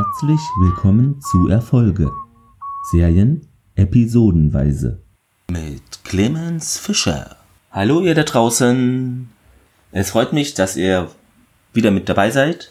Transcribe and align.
Herzlich 0.00 0.40
willkommen 0.58 1.20
zu 1.20 1.48
Erfolge. 1.48 2.10
Serien 2.90 3.46
episodenweise. 3.74 5.02
Mit 5.50 5.82
Clemens 6.04 6.78
Fischer. 6.78 7.36
Hallo 7.70 8.00
ihr 8.00 8.14
da 8.14 8.22
draußen. 8.22 9.28
Es 9.92 10.08
freut 10.08 10.32
mich, 10.32 10.54
dass 10.54 10.78
ihr 10.78 11.10
wieder 11.74 11.90
mit 11.90 12.08
dabei 12.08 12.30
seid. 12.30 12.70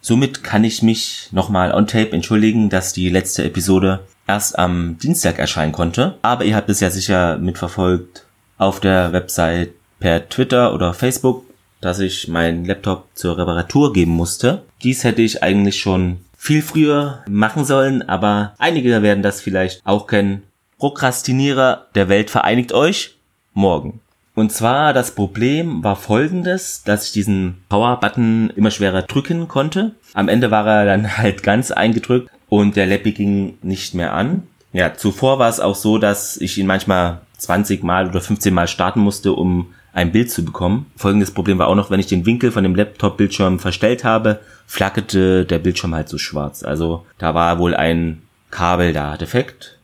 Somit 0.00 0.42
kann 0.42 0.64
ich 0.64 0.82
mich 0.82 1.28
nochmal 1.32 1.74
on 1.74 1.86
tape 1.86 2.12
entschuldigen, 2.12 2.70
dass 2.70 2.94
die 2.94 3.10
letzte 3.10 3.44
Episode 3.44 4.00
erst 4.26 4.58
am 4.58 4.96
Dienstag 4.96 5.38
erscheinen 5.38 5.72
konnte. 5.72 6.16
Aber 6.22 6.46
ihr 6.46 6.56
habt 6.56 6.70
es 6.70 6.80
ja 6.80 6.88
sicher 6.88 7.36
mitverfolgt 7.36 8.24
auf 8.56 8.80
der 8.80 9.12
Website 9.12 9.72
per 9.98 10.30
Twitter 10.30 10.72
oder 10.72 10.94
Facebook, 10.94 11.44
dass 11.82 11.98
ich 11.98 12.28
meinen 12.28 12.64
Laptop 12.64 13.08
zur 13.12 13.36
Reparatur 13.36 13.92
geben 13.92 14.12
musste. 14.12 14.62
Dies 14.82 15.04
hätte 15.04 15.20
ich 15.20 15.42
eigentlich 15.42 15.78
schon 15.78 16.20
viel 16.40 16.62
früher 16.62 17.22
machen 17.28 17.66
sollen, 17.66 18.08
aber 18.08 18.54
einige 18.56 19.02
werden 19.02 19.22
das 19.22 19.42
vielleicht 19.42 19.82
auch 19.84 20.06
kennen. 20.06 20.42
Prokrastinierer 20.78 21.88
der 21.94 22.08
Welt 22.08 22.30
vereinigt 22.30 22.72
euch 22.72 23.18
morgen. 23.52 24.00
Und 24.34 24.50
zwar 24.50 24.94
das 24.94 25.14
Problem 25.14 25.84
war 25.84 25.96
folgendes, 25.96 26.82
dass 26.82 27.04
ich 27.04 27.12
diesen 27.12 27.62
Power-Button 27.68 28.54
immer 28.56 28.70
schwerer 28.70 29.02
drücken 29.02 29.48
konnte. 29.48 29.94
Am 30.14 30.28
Ende 30.28 30.50
war 30.50 30.66
er 30.66 30.86
dann 30.86 31.18
halt 31.18 31.42
ganz 31.42 31.72
eingedrückt 31.72 32.30
und 32.48 32.74
der 32.74 32.86
Lappy 32.86 33.12
ging 33.12 33.58
nicht 33.60 33.94
mehr 33.94 34.14
an. 34.14 34.44
Ja, 34.72 34.94
zuvor 34.94 35.38
war 35.38 35.50
es 35.50 35.60
auch 35.60 35.74
so, 35.74 35.98
dass 35.98 36.38
ich 36.38 36.56
ihn 36.56 36.66
manchmal 36.66 37.20
20 37.36 37.82
Mal 37.82 38.08
oder 38.08 38.22
15 38.22 38.54
Mal 38.54 38.66
starten 38.66 39.00
musste, 39.00 39.34
um 39.34 39.74
ein 39.92 40.12
Bild 40.12 40.30
zu 40.30 40.44
bekommen. 40.44 40.86
Folgendes 40.96 41.32
Problem 41.32 41.58
war 41.58 41.68
auch 41.68 41.74
noch, 41.74 41.90
wenn 41.90 42.00
ich 42.00 42.06
den 42.06 42.26
Winkel 42.26 42.52
von 42.52 42.62
dem 42.62 42.74
Laptop-Bildschirm 42.74 43.58
verstellt 43.58 44.04
habe, 44.04 44.40
flackerte 44.66 45.44
der 45.44 45.58
Bildschirm 45.58 45.94
halt 45.94 46.08
so 46.08 46.18
schwarz. 46.18 46.62
Also 46.62 47.06
da 47.18 47.34
war 47.34 47.58
wohl 47.58 47.74
ein 47.74 48.22
Kabel 48.50 48.92
da 48.92 49.16
defekt. 49.16 49.78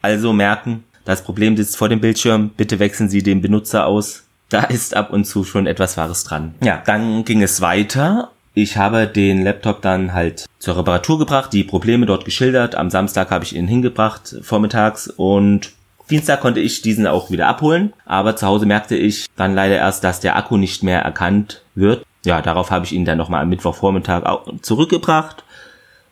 Also 0.00 0.32
merken, 0.32 0.84
das 1.04 1.22
Problem 1.22 1.56
sitzt 1.56 1.76
vor 1.76 1.88
dem 1.88 2.00
Bildschirm, 2.00 2.50
bitte 2.56 2.78
wechseln 2.78 3.08
Sie 3.08 3.22
den 3.22 3.40
Benutzer 3.40 3.86
aus. 3.86 4.24
Da 4.48 4.64
ist 4.64 4.94
ab 4.94 5.12
und 5.12 5.24
zu 5.24 5.44
schon 5.44 5.66
etwas 5.66 5.96
Wahres 5.96 6.24
dran. 6.24 6.54
Ja, 6.62 6.82
dann 6.84 7.24
ging 7.24 7.42
es 7.42 7.60
weiter. 7.60 8.30
Ich 8.54 8.76
habe 8.76 9.06
den 9.06 9.44
Laptop 9.44 9.80
dann 9.80 10.12
halt 10.12 10.44
zur 10.58 10.76
Reparatur 10.76 11.18
gebracht, 11.18 11.52
die 11.52 11.64
Probleme 11.64 12.04
dort 12.04 12.26
geschildert. 12.26 12.74
Am 12.74 12.90
Samstag 12.90 13.30
habe 13.30 13.44
ich 13.44 13.56
ihn 13.56 13.66
hingebracht, 13.66 14.36
vormittags 14.42 15.08
und 15.08 15.72
Dienstag 16.10 16.40
konnte 16.40 16.60
ich 16.60 16.82
diesen 16.82 17.06
auch 17.06 17.30
wieder 17.30 17.48
abholen, 17.48 17.92
aber 18.04 18.36
zu 18.36 18.46
Hause 18.46 18.66
merkte 18.66 18.96
ich 18.96 19.26
dann 19.36 19.54
leider 19.54 19.76
erst, 19.76 20.04
dass 20.04 20.20
der 20.20 20.36
Akku 20.36 20.56
nicht 20.56 20.82
mehr 20.82 21.00
erkannt 21.00 21.62
wird. 21.74 22.04
Ja, 22.24 22.42
darauf 22.42 22.70
habe 22.70 22.84
ich 22.84 22.92
ihn 22.92 23.04
dann 23.04 23.18
nochmal 23.18 23.42
am 23.42 23.48
Mittwochvormittag 23.48 24.22
zurückgebracht 24.62 25.44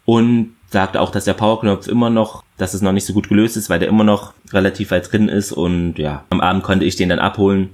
und 0.05 0.55
sagte 0.71 1.01
auch, 1.01 1.11
dass 1.11 1.25
der 1.25 1.35
Powerknopf 1.35 1.89
immer 1.89 2.11
noch, 2.11 2.43
dass 2.57 2.75
es 2.75 2.83
noch 2.83 2.93
nicht 2.93 3.07
so 3.07 3.13
gut 3.13 3.29
gelöst 3.29 3.57
ist, 3.57 3.71
weil 3.71 3.79
der 3.79 3.89
immer 3.89 4.05
noch 4.05 4.33
relativ 4.53 4.91
weit 4.91 5.13
drin 5.13 5.29
ist 5.29 5.53
und 5.53 5.99
ja, 5.99 6.25
am 6.31 6.41
Abend 6.41 6.63
konnte 6.63 6.85
ich 6.85 6.97
den 6.97 7.09
dann 7.09 7.19
abholen, 7.19 7.71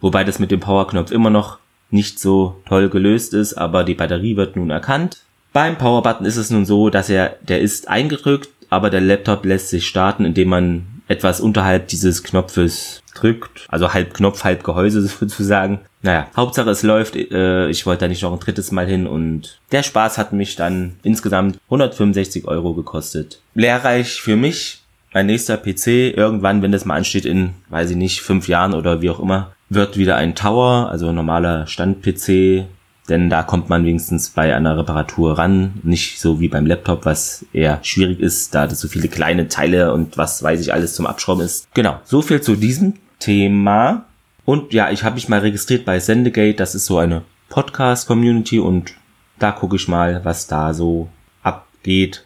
wobei 0.00 0.24
das 0.24 0.38
mit 0.38 0.50
dem 0.50 0.60
Powerknopf 0.60 1.10
immer 1.10 1.30
noch 1.30 1.58
nicht 1.90 2.18
so 2.18 2.60
toll 2.66 2.88
gelöst 2.88 3.34
ist, 3.34 3.54
aber 3.54 3.84
die 3.84 3.94
Batterie 3.94 4.36
wird 4.36 4.56
nun 4.56 4.70
erkannt. 4.70 5.22
Beim 5.52 5.76
Powerbutton 5.76 6.26
ist 6.26 6.36
es 6.38 6.50
nun 6.50 6.64
so, 6.64 6.88
dass 6.88 7.10
er, 7.10 7.36
der 7.42 7.60
ist 7.60 7.88
eingedrückt, 7.88 8.48
aber 8.70 8.88
der 8.88 9.02
Laptop 9.02 9.44
lässt 9.44 9.68
sich 9.68 9.86
starten, 9.86 10.24
indem 10.24 10.48
man 10.48 10.86
etwas 11.12 11.40
unterhalb 11.40 11.88
dieses 11.88 12.22
Knopfes 12.24 13.02
drückt. 13.14 13.66
Also 13.68 13.92
halb 13.92 14.14
Knopf, 14.14 14.44
halb 14.44 14.64
Gehäuse 14.64 15.02
sozusagen. 15.06 15.80
Naja, 16.02 16.26
Hauptsache 16.36 16.70
es 16.70 16.82
läuft. 16.82 17.14
Äh, 17.14 17.68
ich 17.68 17.86
wollte 17.86 18.00
da 18.00 18.08
nicht 18.08 18.22
noch 18.22 18.32
ein 18.32 18.40
drittes 18.40 18.72
Mal 18.72 18.86
hin 18.86 19.06
und 19.06 19.60
der 19.70 19.82
Spaß 19.82 20.18
hat 20.18 20.32
mich 20.32 20.56
dann 20.56 20.96
insgesamt 21.02 21.58
165 21.66 22.46
Euro 22.48 22.74
gekostet. 22.74 23.40
Lehrreich 23.54 24.20
für 24.20 24.36
mich. 24.36 24.80
Mein 25.14 25.26
nächster 25.26 25.58
PC, 25.58 26.16
irgendwann, 26.16 26.62
wenn 26.62 26.72
das 26.72 26.86
mal 26.86 26.96
ansteht, 26.96 27.26
in, 27.26 27.50
weiß 27.68 27.90
ich 27.90 27.96
nicht, 27.96 28.22
fünf 28.22 28.48
Jahren 28.48 28.72
oder 28.72 29.02
wie 29.02 29.10
auch 29.10 29.20
immer, 29.20 29.52
wird 29.68 29.98
wieder 29.98 30.16
ein 30.16 30.34
Tower, 30.34 30.88
also 30.90 31.12
normaler 31.12 31.66
Stand-PC, 31.66 32.64
denn 33.08 33.30
da 33.30 33.42
kommt 33.42 33.68
man 33.68 33.84
wenigstens 33.84 34.30
bei 34.30 34.54
einer 34.54 34.78
Reparatur 34.78 35.38
ran, 35.38 35.74
nicht 35.82 36.20
so 36.20 36.40
wie 36.40 36.48
beim 36.48 36.66
Laptop, 36.66 37.04
was 37.04 37.44
eher 37.52 37.80
schwierig 37.82 38.20
ist, 38.20 38.54
da 38.54 38.66
das 38.66 38.80
so 38.80 38.88
viele 38.88 39.08
kleine 39.08 39.48
Teile 39.48 39.92
und 39.92 40.16
was 40.16 40.42
weiß 40.42 40.60
ich 40.60 40.72
alles 40.72 40.94
zum 40.94 41.06
Abschrauben 41.06 41.44
ist. 41.44 41.66
Genau, 41.74 42.00
so 42.04 42.22
viel 42.22 42.40
zu 42.40 42.54
diesem 42.54 42.94
Thema. 43.18 44.04
Und 44.44 44.72
ja, 44.72 44.90
ich 44.90 45.04
habe 45.04 45.16
mich 45.16 45.28
mal 45.28 45.40
registriert 45.40 45.84
bei 45.84 45.98
Sendegate, 46.00 46.56
das 46.56 46.74
ist 46.74 46.86
so 46.86 46.98
eine 46.98 47.22
Podcast-Community 47.48 48.60
und 48.60 48.94
da 49.38 49.52
gucke 49.52 49.76
ich 49.76 49.88
mal, 49.88 50.24
was 50.24 50.46
da 50.46 50.72
so 50.72 51.08
abgeht. 51.42 52.24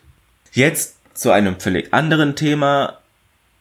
Jetzt 0.53 0.97
zu 1.15 1.31
einem 1.31 1.59
völlig 1.59 1.93
anderen 1.93 2.37
Thema. 2.37 2.99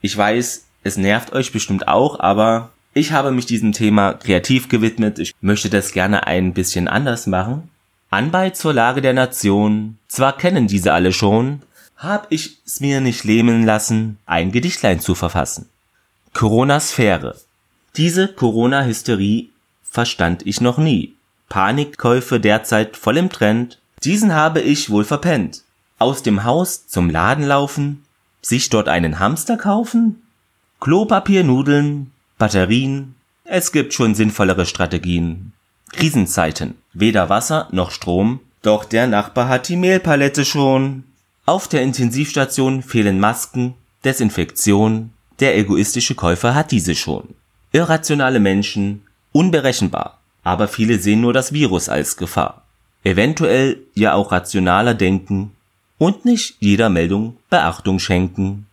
Ich 0.02 0.16
weiß, 0.16 0.66
es 0.84 0.98
nervt 0.98 1.34
euch 1.34 1.52
bestimmt 1.52 1.88
auch, 1.88 2.20
aber 2.20 2.70
ich 2.96 3.12
habe 3.12 3.32
mich 3.32 3.46
diesem 3.46 3.74
Thema 3.74 4.14
kreativ 4.14 4.70
gewidmet. 4.70 5.20
Ich 5.20 5.36
möchte 5.42 5.70
das 5.70 5.92
gerne 5.92 6.26
ein 6.28 6.54
bisschen 6.54 6.88
anders 6.88 7.28
machen. 7.28 7.70
Anbei 8.10 8.52
zur 8.52 8.74
Lage 8.74 9.02
der 9.02 9.14
Nation. 9.14 9.98
Zwar 10.08 10.38
kennen 10.38 10.68
diese 10.68 10.94
alle 10.94 11.12
schon, 11.12 11.62
hab 11.98 12.28
ich 12.32 12.60
es 12.66 12.80
mir 12.80 13.02
nicht 13.02 13.26
lähmen 13.26 13.66
lassen, 13.66 14.18
ein 14.26 14.54
Gedichtlein 14.54 15.02
zu 15.02 15.14
verfassen. 15.14 15.68
Corona-Sphäre. 16.34 17.36
Diese 17.98 18.30
Corona-Hysterie 18.30 19.50
verstand 19.84 20.48
ich 20.48 20.62
noch 20.62 20.78
nie. 20.78 21.16
Panikkäufe 21.50 22.40
derzeit 22.40 22.96
voll 22.96 23.18
im 23.18 23.30
Trend. 23.30 23.78
Diesen 24.06 24.34
habe 24.34 24.62
ich 24.62 24.90
wohl 24.90 25.04
verpennt. 25.04 25.64
Aus 26.00 26.24
dem 26.24 26.46
Haus 26.46 26.88
zum 26.88 27.10
Laden 27.10 27.46
laufen, 27.46 28.06
sich 28.42 28.70
dort 28.70 28.88
einen 28.88 29.20
Hamster 29.20 29.58
kaufen, 29.58 30.22
Klopapier, 30.80 31.44
Nudeln, 31.44 32.12
Batterien. 32.38 33.16
Es 33.46 33.72
gibt 33.72 33.94
schon 33.94 34.14
sinnvollere 34.14 34.66
Strategien. 34.66 35.54
Krisenzeiten. 35.94 36.76
Weder 36.94 37.30
Wasser 37.30 37.70
noch 37.72 37.92
Strom. 37.92 38.42
Doch 38.62 38.84
der 38.84 39.08
Nachbar 39.08 39.48
hat 39.48 39.70
die 39.70 39.78
Mehlpalette 39.78 40.44
schon. 40.44 41.06
Auf 41.46 41.70
der 41.70 41.82
Intensivstation 41.82 42.82
fehlen 42.84 43.20
Masken, 43.20 43.76
Desinfektion. 44.04 45.12
Der 45.40 45.58
egoistische 45.58 46.16
Käufer 46.16 46.56
hat 46.56 46.72
diese 46.72 46.96
schon. 46.96 47.36
Irrationale 47.72 48.40
Menschen, 48.40 49.04
unberechenbar. 49.32 50.20
Aber 50.44 50.68
viele 50.68 51.00
sehen 51.00 51.22
nur 51.22 51.32
das 51.32 51.54
Virus 51.54 51.88
als 51.88 52.18
Gefahr. 52.18 52.64
Eventuell 53.04 53.78
ja 53.94 54.14
auch 54.14 54.32
rationaler 54.32 54.94
denken 54.94 55.52
und 55.98 56.26
nicht 56.26 56.56
jeder 56.60 56.90
Meldung 56.90 57.38
Beachtung 57.50 58.00
schenken. 58.00 58.68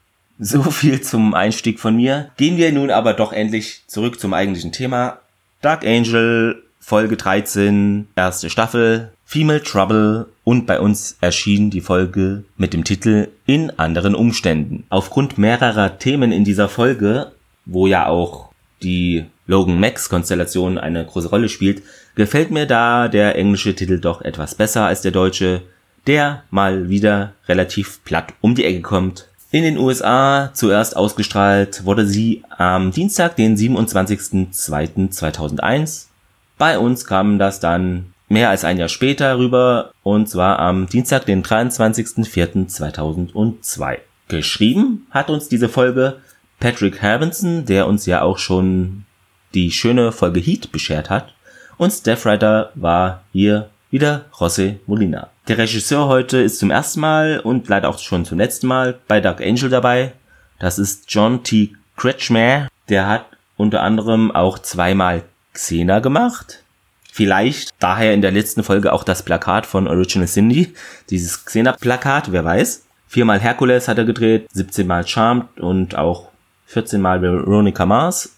So 0.44 0.60
viel 0.64 1.00
zum 1.00 1.34
Einstieg 1.34 1.78
von 1.78 1.94
mir. 1.94 2.30
Gehen 2.36 2.56
wir 2.56 2.72
nun 2.72 2.90
aber 2.90 3.14
doch 3.14 3.32
endlich 3.32 3.84
zurück 3.86 4.18
zum 4.18 4.34
eigentlichen 4.34 4.72
Thema. 4.72 5.18
Dark 5.60 5.86
Angel, 5.86 6.64
Folge 6.80 7.16
13, 7.16 8.08
erste 8.16 8.50
Staffel, 8.50 9.12
Female 9.24 9.62
Trouble 9.62 10.26
und 10.42 10.66
bei 10.66 10.80
uns 10.80 11.16
erschien 11.20 11.70
die 11.70 11.80
Folge 11.80 12.42
mit 12.56 12.72
dem 12.72 12.82
Titel 12.82 13.28
In 13.46 13.70
anderen 13.78 14.16
Umständen. 14.16 14.82
Aufgrund 14.88 15.38
mehrerer 15.38 16.00
Themen 16.00 16.32
in 16.32 16.42
dieser 16.42 16.68
Folge, 16.68 17.30
wo 17.64 17.86
ja 17.86 18.08
auch 18.08 18.48
die 18.82 19.26
Logan 19.46 19.78
Max 19.78 20.08
Konstellation 20.08 20.76
eine 20.76 21.06
große 21.06 21.30
Rolle 21.30 21.48
spielt, 21.48 21.84
gefällt 22.16 22.50
mir 22.50 22.66
da 22.66 23.06
der 23.06 23.36
englische 23.36 23.76
Titel 23.76 24.00
doch 24.00 24.22
etwas 24.22 24.56
besser 24.56 24.86
als 24.86 25.02
der 25.02 25.12
deutsche, 25.12 25.62
der 26.08 26.42
mal 26.50 26.88
wieder 26.88 27.34
relativ 27.46 28.02
platt 28.02 28.34
um 28.40 28.56
die 28.56 28.64
Ecke 28.64 28.80
kommt 28.80 29.28
in 29.52 29.62
den 29.62 29.78
USA 29.78 30.50
zuerst 30.54 30.96
ausgestrahlt 30.96 31.84
wurde 31.84 32.04
sie 32.06 32.42
am 32.56 32.90
Dienstag, 32.90 33.36
den 33.36 33.56
27.02.2001. 33.56 36.06
Bei 36.56 36.78
uns 36.78 37.04
kam 37.04 37.38
das 37.38 37.60
dann 37.60 38.14
mehr 38.30 38.48
als 38.48 38.64
ein 38.64 38.78
Jahr 38.78 38.88
später 38.88 39.36
rüber 39.36 39.92
und 40.02 40.30
zwar 40.30 40.58
am 40.58 40.88
Dienstag, 40.88 41.26
den 41.26 41.44
23.04.2002. 41.44 43.98
Geschrieben 44.28 45.06
hat 45.10 45.28
uns 45.28 45.48
diese 45.48 45.68
Folge 45.68 46.16
Patrick 46.58 47.02
Herbenson, 47.02 47.66
der 47.66 47.86
uns 47.86 48.06
ja 48.06 48.22
auch 48.22 48.38
schon 48.38 49.04
die 49.52 49.70
schöne 49.70 50.12
Folge 50.12 50.40
Heat 50.40 50.72
beschert 50.72 51.10
hat. 51.10 51.34
Und 51.76 51.90
Steph 51.90 52.24
Rider 52.24 52.72
war 52.74 53.22
hier 53.32 53.68
wieder 53.92 54.24
José 54.32 54.76
Molina. 54.86 55.28
Der 55.46 55.58
Regisseur 55.58 56.08
heute 56.08 56.38
ist 56.38 56.58
zum 56.58 56.70
ersten 56.70 57.00
Mal 57.00 57.38
und 57.38 57.68
leider 57.68 57.88
auch 57.88 57.98
schon 57.98 58.24
zum 58.24 58.38
letzten 58.38 58.66
Mal 58.66 58.98
bei 59.06 59.20
Dark 59.20 59.40
Angel 59.40 59.68
dabei. 59.68 60.12
Das 60.58 60.78
ist 60.78 61.04
John 61.08 61.44
T. 61.44 61.74
Kretschmer. 61.96 62.68
Der 62.88 63.06
hat 63.06 63.26
unter 63.56 63.82
anderem 63.82 64.30
auch 64.30 64.58
zweimal 64.58 65.22
Xena 65.52 66.00
gemacht. 66.00 66.62
Vielleicht 67.12 67.70
daher 67.78 68.14
in 68.14 68.22
der 68.22 68.30
letzten 68.30 68.64
Folge 68.64 68.92
auch 68.92 69.04
das 69.04 69.22
Plakat 69.22 69.66
von 69.66 69.86
Original 69.86 70.26
Cindy. 70.26 70.72
Dieses 71.10 71.44
Xena-Plakat, 71.44 72.32
wer 72.32 72.44
weiß. 72.44 72.86
Viermal 73.06 73.40
Hercules 73.40 73.88
hat 73.88 73.98
er 73.98 74.06
gedreht, 74.06 74.48
17 74.54 74.86
Mal 74.86 75.06
Charmed 75.06 75.60
und 75.60 75.96
auch 75.96 76.30
14 76.68 76.98
Mal 76.98 77.20
Veronica 77.20 77.84
Mars. 77.84 78.36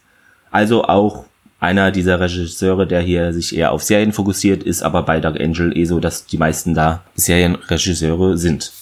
Also 0.50 0.84
auch 0.84 1.26
einer 1.64 1.90
dieser 1.90 2.20
Regisseure, 2.20 2.86
der 2.86 3.00
hier 3.00 3.32
sich 3.32 3.56
eher 3.56 3.72
auf 3.72 3.82
Serien 3.82 4.12
fokussiert, 4.12 4.62
ist 4.62 4.82
aber 4.82 5.02
bei 5.02 5.20
Dark 5.20 5.40
Angel 5.40 5.76
eh 5.76 5.84
so, 5.84 5.98
dass 5.98 6.26
die 6.26 6.38
meisten 6.38 6.74
da 6.74 7.02
Serienregisseure 7.16 8.38
sind. 8.38 8.72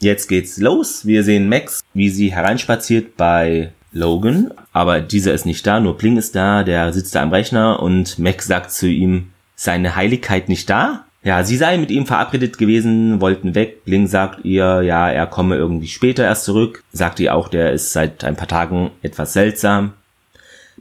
Jetzt 0.00 0.28
geht's 0.28 0.58
los. 0.58 1.06
Wir 1.06 1.22
sehen 1.24 1.48
Max, 1.48 1.80
wie 1.94 2.08
sie 2.08 2.32
hereinspaziert 2.32 3.16
bei 3.16 3.72
Logan, 3.92 4.52
aber 4.72 5.00
dieser 5.00 5.34
ist 5.34 5.46
nicht 5.46 5.66
da, 5.66 5.80
nur 5.80 5.98
Bling 5.98 6.16
ist 6.16 6.34
da, 6.34 6.62
der 6.62 6.92
sitzt 6.92 7.14
da 7.14 7.22
am 7.22 7.30
Rechner 7.30 7.82
und 7.82 8.18
Max 8.18 8.46
sagt 8.46 8.72
zu 8.72 8.86
ihm, 8.86 9.30
seine 9.56 9.96
Heiligkeit 9.96 10.48
nicht 10.48 10.70
da? 10.70 11.04
Ja, 11.22 11.44
sie 11.44 11.58
sei 11.58 11.76
mit 11.76 11.90
ihm 11.90 12.06
verabredet 12.06 12.56
gewesen, 12.56 13.20
wollten 13.20 13.54
weg. 13.54 13.84
Bling 13.84 14.06
sagt 14.06 14.44
ihr, 14.44 14.80
ja, 14.80 15.10
er 15.10 15.26
komme 15.26 15.56
irgendwie 15.56 15.88
später 15.88 16.24
erst 16.24 16.46
zurück. 16.46 16.82
Sagt 16.92 17.20
ihr 17.20 17.34
auch, 17.34 17.48
der 17.48 17.72
ist 17.72 17.92
seit 17.92 18.24
ein 18.24 18.36
paar 18.36 18.48
Tagen 18.48 18.90
etwas 19.02 19.34
seltsam. 19.34 19.92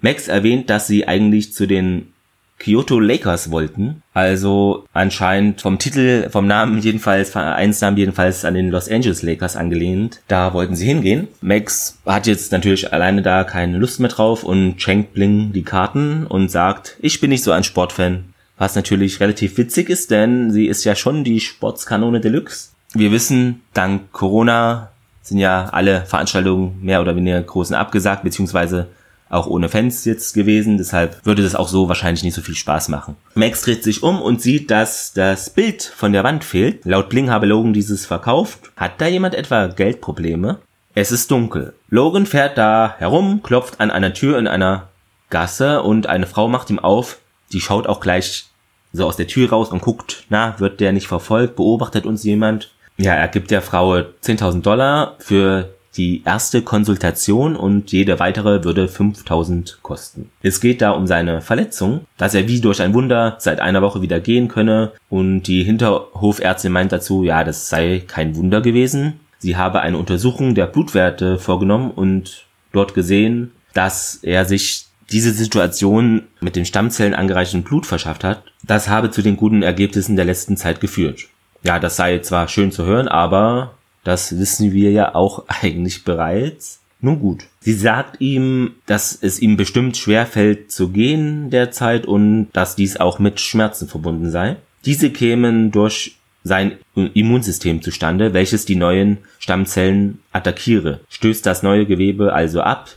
Max 0.01 0.27
erwähnt, 0.27 0.69
dass 0.69 0.87
sie 0.87 1.07
eigentlich 1.07 1.53
zu 1.53 1.67
den 1.67 2.13
Kyoto 2.59 2.99
Lakers 2.99 3.51
wollten. 3.51 4.03
Also 4.13 4.85
anscheinend 4.93 5.61
vom 5.61 5.79
Titel, 5.79 6.29
vom 6.29 6.45
Namen 6.45 6.79
jedenfalls, 6.79 7.31
Vereinsnamen 7.31 7.97
jedenfalls 7.97 8.45
an 8.45 8.53
den 8.53 8.69
Los 8.69 8.89
Angeles 8.89 9.23
Lakers 9.23 9.55
angelehnt. 9.55 10.21
Da 10.27 10.53
wollten 10.53 10.75
sie 10.75 10.85
hingehen. 10.85 11.29
Max 11.41 11.97
hat 12.05 12.27
jetzt 12.27 12.51
natürlich 12.51 12.93
alleine 12.93 13.21
da 13.21 13.45
keine 13.45 13.77
Lust 13.77 13.99
mehr 13.99 14.09
drauf 14.09 14.43
und 14.43 14.81
schenkt 14.81 15.13
Bling 15.13 15.53
die 15.53 15.63
Karten 15.63 16.27
und 16.27 16.51
sagt, 16.51 16.97
ich 16.99 17.21
bin 17.21 17.29
nicht 17.29 17.43
so 17.43 17.51
ein 17.51 17.63
Sportfan. 17.63 18.25
Was 18.57 18.75
natürlich 18.75 19.21
relativ 19.21 19.57
witzig 19.57 19.89
ist, 19.89 20.11
denn 20.11 20.51
sie 20.51 20.67
ist 20.67 20.83
ja 20.83 20.93
schon 20.93 21.23
die 21.23 21.39
Sportskanone 21.39 22.19
Deluxe. 22.19 22.71
Wir 22.93 23.11
wissen, 23.11 23.61
dank 23.73 24.11
Corona 24.11 24.89
sind 25.21 25.37
ja 25.37 25.69
alle 25.71 26.05
Veranstaltungen 26.05 26.77
mehr 26.81 26.99
oder 26.99 27.15
weniger 27.15 27.41
großen 27.41 27.75
abgesagt, 27.75 28.23
beziehungsweise 28.23 28.87
auch 29.29 29.47
ohne 29.47 29.69
Fans 29.69 30.05
jetzt 30.05 30.33
gewesen. 30.33 30.77
Deshalb 30.77 31.25
würde 31.25 31.43
das 31.43 31.55
auch 31.55 31.67
so 31.69 31.87
wahrscheinlich 31.87 32.23
nicht 32.23 32.33
so 32.33 32.41
viel 32.41 32.55
Spaß 32.55 32.89
machen. 32.89 33.15
Max 33.35 33.61
dreht 33.61 33.83
sich 33.83 34.03
um 34.03 34.21
und 34.21 34.41
sieht, 34.41 34.71
dass 34.71 35.13
das 35.13 35.49
Bild 35.51 35.83
von 35.83 36.11
der 36.13 36.23
Wand 36.23 36.43
fehlt. 36.43 36.85
Laut 36.85 37.09
Bling 37.09 37.29
habe 37.29 37.45
Logan 37.45 37.73
dieses 37.73 38.05
verkauft. 38.05 38.71
Hat 38.75 38.99
da 38.99 39.07
jemand 39.07 39.35
etwa 39.35 39.67
Geldprobleme? 39.67 40.59
Es 40.95 41.11
ist 41.11 41.31
dunkel. 41.31 41.73
Logan 41.89 42.25
fährt 42.25 42.57
da 42.57 42.95
herum, 42.97 43.41
klopft 43.43 43.79
an 43.79 43.91
einer 43.91 44.13
Tür 44.13 44.37
in 44.39 44.47
einer 44.47 44.89
Gasse 45.29 45.83
und 45.83 46.07
eine 46.07 46.25
Frau 46.25 46.47
macht 46.47 46.69
ihm 46.69 46.79
auf. 46.79 47.19
Die 47.53 47.61
schaut 47.61 47.87
auch 47.87 47.99
gleich 47.99 48.47
so 48.91 49.05
aus 49.05 49.15
der 49.15 49.27
Tür 49.27 49.49
raus 49.49 49.69
und 49.69 49.81
guckt, 49.81 50.23
na, 50.29 50.59
wird 50.59 50.79
der 50.79 50.91
nicht 50.91 51.07
verfolgt, 51.07 51.55
beobachtet 51.55 52.05
uns 52.05 52.23
jemand. 52.23 52.71
Ja, 52.97 53.13
er 53.13 53.27
gibt 53.27 53.51
der 53.51 53.61
Frau 53.61 53.93
10.000 53.95 54.61
Dollar 54.61 55.15
für 55.19 55.69
die 55.97 56.23
erste 56.25 56.61
Konsultation 56.61 57.55
und 57.55 57.91
jede 57.91 58.19
weitere 58.19 58.63
würde 58.63 58.87
5000 58.87 59.79
kosten. 59.81 60.29
Es 60.41 60.61
geht 60.61 60.81
da 60.81 60.91
um 60.91 61.07
seine 61.07 61.41
Verletzung, 61.41 62.01
dass 62.17 62.35
er 62.35 62.47
wie 62.47 62.61
durch 62.61 62.81
ein 62.81 62.93
Wunder 62.93 63.35
seit 63.39 63.59
einer 63.59 63.81
Woche 63.81 64.01
wieder 64.01 64.19
gehen 64.19 64.47
könne 64.47 64.91
und 65.09 65.43
die 65.43 65.63
Hinterhofärztin 65.63 66.71
meint 66.71 66.91
dazu, 66.91 67.23
ja, 67.23 67.43
das 67.43 67.69
sei 67.69 68.03
kein 68.05 68.35
Wunder 68.35 68.61
gewesen. 68.61 69.19
Sie 69.39 69.57
habe 69.57 69.81
eine 69.81 69.97
Untersuchung 69.97 70.53
der 70.53 70.67
Blutwerte 70.67 71.39
vorgenommen 71.39 71.91
und 71.91 72.45
dort 72.71 72.93
gesehen, 72.93 73.51
dass 73.73 74.19
er 74.21 74.45
sich 74.45 74.85
diese 75.11 75.31
Situation 75.31 76.23
mit 76.39 76.55
den 76.55 76.65
Stammzellen 76.65 77.15
angereicherten 77.15 77.63
Blut 77.63 77.85
verschafft 77.85 78.23
hat, 78.23 78.43
das 78.63 78.89
habe 78.89 79.11
zu 79.11 79.21
den 79.21 79.37
guten 79.37 79.63
Ergebnissen 79.63 80.15
der 80.15 80.25
letzten 80.25 80.57
Zeit 80.57 80.81
geführt. 80.81 81.25
Ja, 81.63 81.79
das 81.79 81.95
sei 81.95 82.19
zwar 82.19 82.47
schön 82.47 82.71
zu 82.71 82.85
hören, 82.85 83.07
aber 83.07 83.73
das 84.09 84.37
wissen 84.37 84.73
wir 84.73 84.91
ja 84.91 85.15
auch 85.15 85.45
eigentlich 85.61 86.03
bereits. 86.03 86.79
Nun 87.01 87.19
gut. 87.19 87.45
Sie 87.61 87.73
sagt 87.73 88.19
ihm, 88.19 88.71
dass 88.85 89.17
es 89.21 89.39
ihm 89.39 89.55
bestimmt 89.55 89.95
schwer 89.95 90.25
fällt 90.25 90.71
zu 90.71 90.89
gehen 90.89 91.49
derzeit 91.49 92.05
und 92.05 92.49
dass 92.51 92.75
dies 92.75 92.97
auch 92.97 93.19
mit 93.19 93.39
Schmerzen 93.39 93.87
verbunden 93.87 94.31
sei. 94.31 94.57
Diese 94.83 95.09
kämen 95.09 95.71
durch 95.71 96.17
sein 96.43 96.73
Immunsystem 96.95 97.81
zustande, 97.81 98.33
welches 98.33 98.65
die 98.65 98.75
neuen 98.75 99.19
Stammzellen 99.39 100.19
attackiere. 100.33 100.99
Stößt 101.09 101.45
das 101.45 101.63
neue 101.63 101.85
Gewebe 101.85 102.33
also 102.33 102.61
ab, 102.61 102.89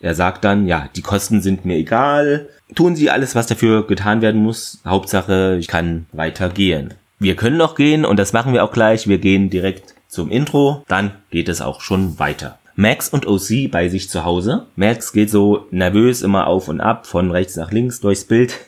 er 0.00 0.14
sagt 0.14 0.44
dann, 0.44 0.66
ja, 0.66 0.88
die 0.96 1.02
Kosten 1.02 1.42
sind 1.42 1.66
mir 1.66 1.76
egal. 1.76 2.48
Tun 2.74 2.96
Sie 2.96 3.10
alles, 3.10 3.34
was 3.34 3.46
dafür 3.46 3.86
getan 3.86 4.22
werden 4.22 4.42
muss. 4.42 4.80
Hauptsache, 4.86 5.56
ich 5.60 5.68
kann 5.68 6.06
weitergehen. 6.12 6.94
Wir 7.18 7.36
können 7.36 7.58
noch 7.58 7.74
gehen 7.74 8.06
und 8.06 8.18
das 8.18 8.32
machen 8.32 8.54
wir 8.54 8.64
auch 8.64 8.72
gleich. 8.72 9.06
Wir 9.06 9.18
gehen 9.18 9.50
direkt 9.50 9.94
zum 10.10 10.30
Intro. 10.30 10.84
Dann 10.88 11.12
geht 11.30 11.48
es 11.48 11.62
auch 11.62 11.80
schon 11.80 12.18
weiter. 12.18 12.58
Max 12.76 13.08
und 13.08 13.26
OC 13.26 13.70
bei 13.70 13.88
sich 13.88 14.10
zu 14.10 14.24
Hause. 14.24 14.66
Max 14.76 15.12
geht 15.12 15.30
so 15.30 15.66
nervös 15.70 16.22
immer 16.22 16.46
auf 16.46 16.68
und 16.68 16.80
ab, 16.80 17.06
von 17.06 17.30
rechts 17.30 17.56
nach 17.56 17.72
links 17.72 18.00
durchs 18.00 18.24
Bild. 18.24 18.58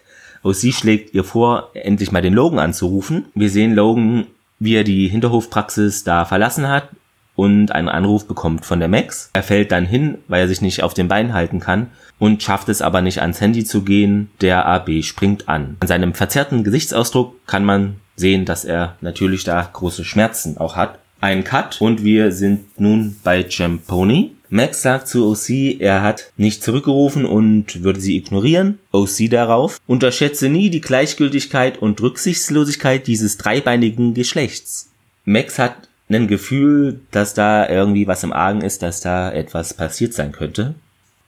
OC 0.42 0.72
schlägt 0.72 1.14
ihr 1.14 1.24
vor, 1.24 1.70
endlich 1.74 2.12
mal 2.12 2.22
den 2.22 2.34
Logan 2.34 2.58
anzurufen. 2.58 3.26
Wir 3.34 3.50
sehen 3.50 3.74
Logan, 3.74 4.26
wie 4.58 4.74
er 4.74 4.84
die 4.84 5.08
Hinterhofpraxis 5.08 6.04
da 6.04 6.24
verlassen 6.24 6.68
hat 6.68 6.88
und 7.36 7.72
einen 7.72 7.88
Anruf 7.88 8.26
bekommt 8.26 8.64
von 8.64 8.78
der 8.78 8.88
Max. 8.88 9.30
Er 9.32 9.42
fällt 9.42 9.72
dann 9.72 9.86
hin, 9.86 10.18
weil 10.28 10.42
er 10.42 10.48
sich 10.48 10.60
nicht 10.60 10.82
auf 10.82 10.94
den 10.94 11.08
Beinen 11.08 11.32
halten 11.32 11.60
kann 11.60 11.90
und 12.18 12.42
schafft 12.42 12.68
es 12.68 12.82
aber 12.82 13.00
nicht 13.00 13.20
ans 13.20 13.40
Handy 13.40 13.64
zu 13.64 13.82
gehen. 13.82 14.30
Der 14.40 14.66
AB 14.66 15.02
springt 15.02 15.48
an. 15.48 15.76
An 15.80 15.88
seinem 15.88 16.14
verzerrten 16.14 16.64
Gesichtsausdruck 16.64 17.46
kann 17.46 17.64
man 17.64 17.96
sehen, 18.16 18.44
dass 18.44 18.64
er 18.64 18.96
natürlich 19.00 19.44
da 19.44 19.68
große 19.72 20.04
Schmerzen 20.04 20.58
auch 20.58 20.76
hat. 20.76 20.98
Ein 21.22 21.44
Cut 21.44 21.80
und 21.80 22.02
wir 22.02 22.32
sind 22.32 22.80
nun 22.80 23.14
bei 23.22 23.46
Jamponi. 23.48 24.34
Max 24.48 24.82
sagt 24.82 25.06
zu 25.06 25.30
OC, 25.30 25.78
er 25.78 26.02
hat 26.02 26.32
nicht 26.36 26.64
zurückgerufen 26.64 27.24
und 27.26 27.84
würde 27.84 28.00
sie 28.00 28.16
ignorieren. 28.16 28.80
OC 28.90 29.30
darauf, 29.30 29.78
unterschätze 29.86 30.48
nie 30.48 30.68
die 30.68 30.80
Gleichgültigkeit 30.80 31.78
und 31.78 32.02
Rücksichtslosigkeit 32.02 33.06
dieses 33.06 33.38
dreibeinigen 33.38 34.14
Geschlechts. 34.14 34.90
Max 35.24 35.60
hat 35.60 35.88
ein 36.08 36.26
Gefühl, 36.26 37.02
dass 37.12 37.34
da 37.34 37.68
irgendwie 37.68 38.08
was 38.08 38.24
im 38.24 38.32
Argen 38.32 38.62
ist, 38.62 38.82
dass 38.82 39.00
da 39.00 39.30
etwas 39.30 39.74
passiert 39.74 40.14
sein 40.14 40.32
könnte. 40.32 40.74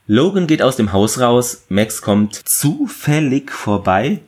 Logan 0.08 0.49
geht 0.49 0.61
aus 0.61 0.75
dem 0.75 0.93
Haus 0.93 1.20
raus, 1.20 1.67
Max 1.69 2.02
kommt 2.02 2.35
zufällig 2.35 3.52
vorbei, 3.52 4.19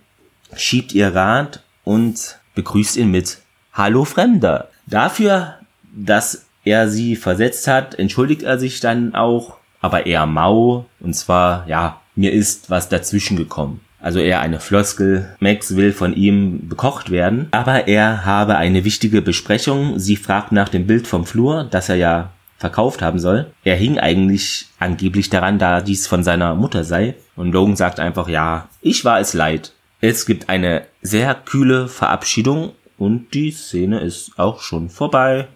schiebt 0.54 0.94
ihr 0.94 1.12
Rad 1.12 1.64
und 1.82 2.38
begrüßt 2.54 2.96
ihn 2.98 3.10
mit 3.10 3.38
Hallo 3.72 4.04
Fremder. 4.04 4.70
Dafür, 4.86 5.56
dass 5.94 6.46
er 6.64 6.88
sie 6.88 7.16
versetzt 7.16 7.68
hat, 7.68 7.94
entschuldigt 7.94 8.42
er 8.42 8.58
sich 8.58 8.80
dann 8.80 9.14
auch, 9.14 9.58
aber 9.80 10.06
eher 10.06 10.26
mau, 10.26 10.86
und 11.00 11.14
zwar, 11.14 11.68
ja, 11.68 12.00
mir 12.14 12.32
ist 12.32 12.70
was 12.70 12.88
dazwischen 12.88 13.36
gekommen 13.36 13.80
also 14.06 14.20
eher 14.20 14.40
eine 14.40 14.60
Floskel. 14.60 15.34
Max 15.40 15.74
will 15.74 15.92
von 15.92 16.14
ihm 16.14 16.68
bekocht 16.68 17.10
werden, 17.10 17.48
aber 17.50 17.88
er 17.88 18.24
habe 18.24 18.56
eine 18.56 18.84
wichtige 18.84 19.20
Besprechung. 19.20 19.98
Sie 19.98 20.14
fragt 20.14 20.52
nach 20.52 20.68
dem 20.68 20.86
Bild 20.86 21.08
vom 21.08 21.26
Flur, 21.26 21.66
das 21.68 21.88
er 21.88 21.96
ja 21.96 22.30
verkauft 22.56 23.02
haben 23.02 23.18
soll. 23.18 23.50
Er 23.64 23.74
hing 23.74 23.98
eigentlich 23.98 24.66
angeblich 24.78 25.28
daran, 25.28 25.58
da 25.58 25.80
dies 25.80 26.06
von 26.06 26.22
seiner 26.22 26.54
Mutter 26.54 26.84
sei. 26.84 27.16
Und 27.34 27.50
Logan 27.50 27.74
sagt 27.74 27.98
einfach, 27.98 28.28
ja, 28.28 28.68
ich 28.80 29.04
war 29.04 29.18
es 29.18 29.34
leid. 29.34 29.72
Es 30.00 30.24
gibt 30.24 30.48
eine 30.48 30.82
sehr 31.02 31.34
kühle 31.34 31.88
Verabschiedung 31.88 32.72
und 32.98 33.34
die 33.34 33.50
Szene 33.50 34.00
ist 34.00 34.38
auch 34.38 34.60
schon 34.60 34.88
vorbei. 34.90 35.48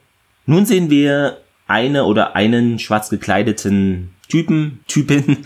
Nun 0.46 0.66
sehen 0.66 0.90
wir 0.90 1.38
eine 1.66 2.04
oder 2.04 2.36
einen 2.36 2.78
schwarz 2.78 3.10
gekleideten 3.10 4.10
Typen, 4.28 4.80
Typin, 4.86 5.38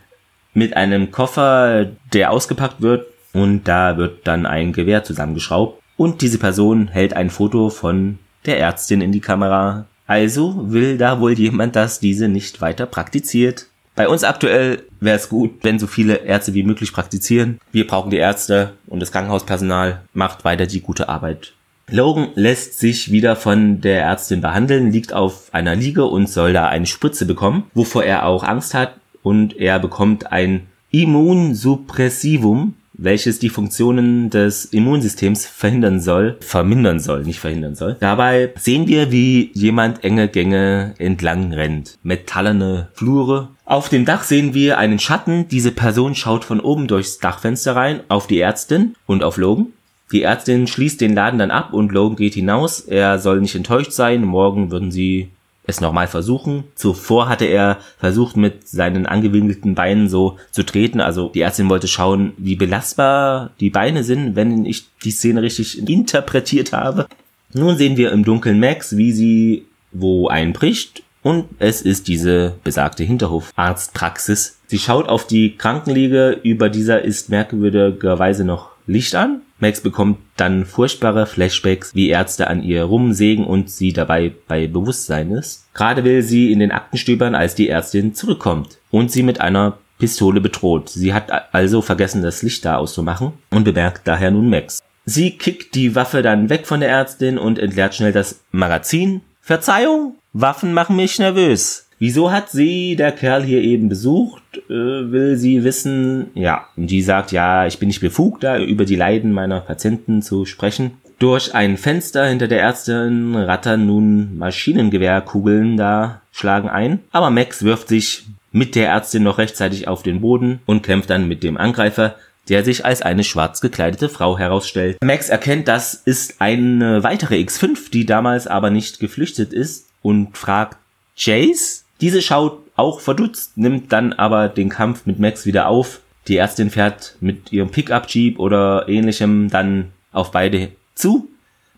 mit 0.54 0.76
einem 0.76 1.10
Koffer, 1.10 1.86
der 2.12 2.30
ausgepackt 2.30 2.80
wird 2.80 3.06
und 3.32 3.68
da 3.68 3.96
wird 3.96 4.26
dann 4.26 4.46
ein 4.46 4.72
Gewehr 4.72 5.04
zusammengeschraubt 5.04 5.80
und 5.96 6.22
diese 6.22 6.38
Person 6.38 6.88
hält 6.88 7.14
ein 7.14 7.30
Foto 7.30 7.70
von 7.70 8.18
der 8.46 8.58
Ärztin 8.58 9.00
in 9.00 9.12
die 9.12 9.20
Kamera. 9.20 9.86
Also 10.06 10.72
will 10.72 10.96
da 10.96 11.20
wohl 11.20 11.32
jemand, 11.32 11.76
dass 11.76 12.00
diese 12.00 12.28
nicht 12.28 12.60
weiter 12.60 12.86
praktiziert. 12.86 13.66
Bei 13.98 14.08
uns 14.08 14.22
aktuell 14.22 14.84
wäre 15.00 15.16
es 15.16 15.28
gut, 15.28 15.50
wenn 15.62 15.80
so 15.80 15.88
viele 15.88 16.18
Ärzte 16.18 16.54
wie 16.54 16.62
möglich 16.62 16.92
praktizieren. 16.92 17.58
Wir 17.72 17.84
brauchen 17.84 18.10
die 18.10 18.18
Ärzte 18.18 18.74
und 18.86 19.00
das 19.00 19.10
Krankenhauspersonal 19.10 20.02
macht 20.14 20.44
weiter 20.44 20.66
die 20.66 20.80
gute 20.80 21.08
Arbeit. 21.08 21.54
Logan 21.90 22.28
lässt 22.36 22.78
sich 22.78 23.10
wieder 23.10 23.34
von 23.34 23.80
der 23.80 24.02
Ärztin 24.02 24.40
behandeln, 24.40 24.92
liegt 24.92 25.12
auf 25.12 25.52
einer 25.52 25.74
Liege 25.74 26.04
und 26.04 26.28
soll 26.28 26.52
da 26.52 26.68
eine 26.68 26.86
Spritze 26.86 27.26
bekommen, 27.26 27.64
wovor 27.74 28.04
er 28.04 28.24
auch 28.26 28.44
Angst 28.44 28.72
hat, 28.72 28.94
und 29.24 29.56
er 29.56 29.80
bekommt 29.80 30.30
ein 30.30 30.68
Immunsuppressivum, 30.92 32.74
welches 32.98 33.38
die 33.38 33.48
Funktionen 33.48 34.28
des 34.28 34.66
Immunsystems 34.66 35.46
verhindern 35.46 36.00
soll, 36.00 36.36
vermindern 36.40 37.00
soll, 37.00 37.22
nicht 37.22 37.40
verhindern 37.40 37.76
soll. 37.76 37.96
Dabei 38.00 38.52
sehen 38.58 38.88
wir, 38.88 39.10
wie 39.10 39.50
jemand 39.54 40.04
enge 40.04 40.28
Gänge 40.28 40.94
entlang 40.98 41.52
rennt. 41.52 41.96
Metallene 42.02 42.88
Flure. 42.92 43.48
Auf 43.64 43.88
dem 43.88 44.04
Dach 44.04 44.24
sehen 44.24 44.52
wir 44.52 44.78
einen 44.78 44.98
Schatten. 44.98 45.46
Diese 45.48 45.70
Person 45.70 46.14
schaut 46.14 46.44
von 46.44 46.60
oben 46.60 46.88
durchs 46.88 47.18
Dachfenster 47.18 47.76
rein 47.76 48.00
auf 48.08 48.26
die 48.26 48.40
Ärztin 48.40 48.94
und 49.06 49.22
auf 49.22 49.36
Logan. 49.36 49.68
Die 50.10 50.22
Ärztin 50.22 50.66
schließt 50.66 51.00
den 51.00 51.14
Laden 51.14 51.38
dann 51.38 51.50
ab 51.50 51.72
und 51.72 51.92
Logan 51.92 52.16
geht 52.16 52.34
hinaus. 52.34 52.80
Er 52.80 53.18
soll 53.18 53.40
nicht 53.40 53.54
enttäuscht 53.54 53.92
sein. 53.92 54.24
Morgen 54.24 54.70
würden 54.70 54.90
sie 54.90 55.28
es 55.68 55.80
nochmal 55.80 56.08
versuchen. 56.08 56.64
Zuvor 56.74 57.28
hatte 57.28 57.44
er 57.44 57.78
versucht, 57.98 58.36
mit 58.36 58.66
seinen 58.66 59.06
angewinkelten 59.06 59.76
Beinen 59.76 60.08
so 60.08 60.38
zu 60.50 60.64
treten. 60.64 61.00
Also 61.00 61.28
die 61.28 61.42
Ärztin 61.42 61.68
wollte 61.68 61.86
schauen, 61.86 62.32
wie 62.38 62.56
belastbar 62.56 63.50
die 63.60 63.70
Beine 63.70 64.02
sind, 64.02 64.34
wenn 64.34 64.64
ich 64.64 64.86
die 65.04 65.12
Szene 65.12 65.42
richtig 65.42 65.88
interpretiert 65.88 66.72
habe. 66.72 67.06
Nun 67.52 67.76
sehen 67.76 67.96
wir 67.96 68.12
im 68.12 68.24
Dunkeln 68.24 68.58
Max, 68.58 68.96
wie 68.96 69.12
sie 69.12 69.66
wo 69.92 70.28
einbricht 70.28 71.02
und 71.22 71.46
es 71.58 71.82
ist 71.82 72.08
diese 72.08 72.54
besagte 72.64 73.04
Hinterhofarztpraxis. 73.04 74.58
Sie 74.66 74.78
schaut 74.78 75.08
auf 75.08 75.26
die 75.26 75.56
Krankenliege, 75.56 76.40
über 76.42 76.68
dieser 76.68 77.02
ist 77.02 77.28
merkwürdigerweise 77.28 78.44
noch 78.44 78.70
Licht 78.88 79.14
an. 79.14 79.42
Max 79.60 79.80
bekommt 79.80 80.18
dann 80.36 80.64
furchtbare 80.64 81.26
Flashbacks, 81.26 81.94
wie 81.94 82.08
Ärzte 82.08 82.48
an 82.48 82.62
ihr 82.62 82.84
rumsägen 82.84 83.44
und 83.44 83.70
sie 83.70 83.92
dabei 83.92 84.32
bei 84.48 84.66
Bewusstsein 84.66 85.30
ist. 85.30 85.66
Gerade 85.74 86.04
will 86.04 86.22
sie 86.22 86.52
in 86.52 86.58
den 86.58 86.72
Akten 86.72 86.96
stöbern, 86.96 87.34
als 87.34 87.54
die 87.54 87.68
Ärztin 87.68 88.14
zurückkommt 88.14 88.78
und 88.90 89.12
sie 89.12 89.22
mit 89.22 89.40
einer 89.40 89.78
Pistole 89.98 90.40
bedroht. 90.40 90.88
Sie 90.88 91.12
hat 91.12 91.30
also 91.52 91.82
vergessen, 91.82 92.22
das 92.22 92.42
Licht 92.42 92.64
da 92.64 92.76
auszumachen 92.76 93.32
und 93.50 93.64
bemerkt 93.64 94.08
daher 94.08 94.30
nun 94.30 94.48
Max. 94.48 94.80
Sie 95.04 95.32
kickt 95.32 95.74
die 95.74 95.94
Waffe 95.94 96.22
dann 96.22 96.48
weg 96.48 96.66
von 96.66 96.80
der 96.80 96.88
Ärztin 96.88 97.36
und 97.36 97.58
entleert 97.58 97.94
schnell 97.94 98.12
das 98.12 98.40
Magazin. 98.52 99.22
Verzeihung, 99.40 100.16
Waffen 100.32 100.72
machen 100.72 100.96
mich 100.96 101.18
nervös. 101.18 101.87
Wieso 101.98 102.30
hat 102.30 102.50
sie 102.50 102.94
der 102.94 103.12
Kerl 103.12 103.42
hier 103.42 103.60
eben 103.60 103.88
besucht? 103.88 104.42
Äh, 104.68 105.10
will 105.10 105.36
sie 105.36 105.64
wissen? 105.64 106.30
Ja, 106.34 106.66
und 106.76 106.88
die 106.88 107.02
sagt, 107.02 107.32
ja, 107.32 107.66
ich 107.66 107.78
bin 107.78 107.88
nicht 107.88 108.00
befugt, 108.00 108.44
da 108.44 108.58
über 108.58 108.84
die 108.84 108.96
Leiden 108.96 109.32
meiner 109.32 109.60
Patienten 109.60 110.22
zu 110.22 110.44
sprechen. 110.44 110.92
Durch 111.18 111.54
ein 111.54 111.76
Fenster 111.76 112.26
hinter 112.26 112.46
der 112.46 112.60
Ärztin 112.60 113.34
rattern 113.34 113.86
nun 113.86 114.38
Maschinengewehrkugeln 114.38 115.76
da, 115.76 116.22
schlagen 116.30 116.68
ein. 116.68 117.00
Aber 117.10 117.30
Max 117.30 117.64
wirft 117.64 117.88
sich 117.88 118.26
mit 118.52 118.76
der 118.76 118.90
Ärztin 118.90 119.24
noch 119.24 119.38
rechtzeitig 119.38 119.88
auf 119.88 120.04
den 120.04 120.20
Boden 120.20 120.60
und 120.64 120.84
kämpft 120.84 121.10
dann 121.10 121.26
mit 121.26 121.42
dem 121.42 121.56
Angreifer, 121.56 122.14
der 122.48 122.64
sich 122.64 122.84
als 122.84 123.02
eine 123.02 123.24
schwarz 123.24 123.60
gekleidete 123.60 124.08
Frau 124.08 124.38
herausstellt. 124.38 124.98
Max 125.02 125.28
erkennt, 125.28 125.66
das 125.66 125.94
ist 125.94 126.40
eine 126.40 127.02
weitere 127.02 127.34
X5, 127.36 127.90
die 127.90 128.06
damals 128.06 128.46
aber 128.46 128.70
nicht 128.70 129.00
geflüchtet 129.00 129.52
ist 129.52 129.88
und 130.02 130.36
fragt 130.38 130.78
Chase? 131.18 131.82
Diese 132.00 132.22
schaut 132.22 132.60
auch 132.76 133.00
verdutzt, 133.00 133.56
nimmt 133.56 133.92
dann 133.92 134.12
aber 134.12 134.48
den 134.48 134.68
Kampf 134.68 135.06
mit 135.06 135.18
Max 135.18 135.46
wieder 135.46 135.68
auf. 135.68 136.00
Die 136.28 136.36
Ärztin 136.36 136.70
fährt 136.70 137.16
mit 137.20 137.52
ihrem 137.52 137.70
Pickup-Jeep 137.70 138.38
oder 138.38 138.88
ähnlichem 138.88 139.48
dann 139.50 139.92
auf 140.12 140.30
beide 140.30 140.70
zu. 140.94 141.28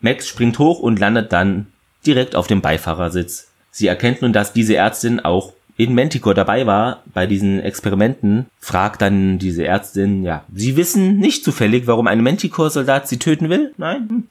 Max 0.00 0.28
springt 0.28 0.58
hoch 0.58 0.80
und 0.80 0.98
landet 0.98 1.32
dann 1.32 1.66
direkt 2.06 2.34
auf 2.34 2.46
dem 2.46 2.60
Beifahrersitz. 2.60 3.48
Sie 3.70 3.86
erkennt 3.86 4.22
nun, 4.22 4.32
dass 4.32 4.52
diese 4.52 4.76
Ärztin 4.76 5.20
auch 5.20 5.52
in 5.76 5.94
Manticore 5.94 6.34
dabei 6.34 6.66
war 6.66 7.02
bei 7.14 7.26
diesen 7.26 7.60
Experimenten, 7.60 8.46
fragt 8.58 9.00
dann 9.00 9.38
diese 9.38 9.64
Ärztin, 9.64 10.24
ja, 10.24 10.44
Sie 10.54 10.76
wissen 10.76 11.18
nicht 11.18 11.42
zufällig, 11.42 11.86
warum 11.86 12.06
ein 12.06 12.22
Manticore-Soldat 12.22 13.08
sie 13.08 13.18
töten 13.18 13.48
will? 13.48 13.72
Nein? 13.78 14.28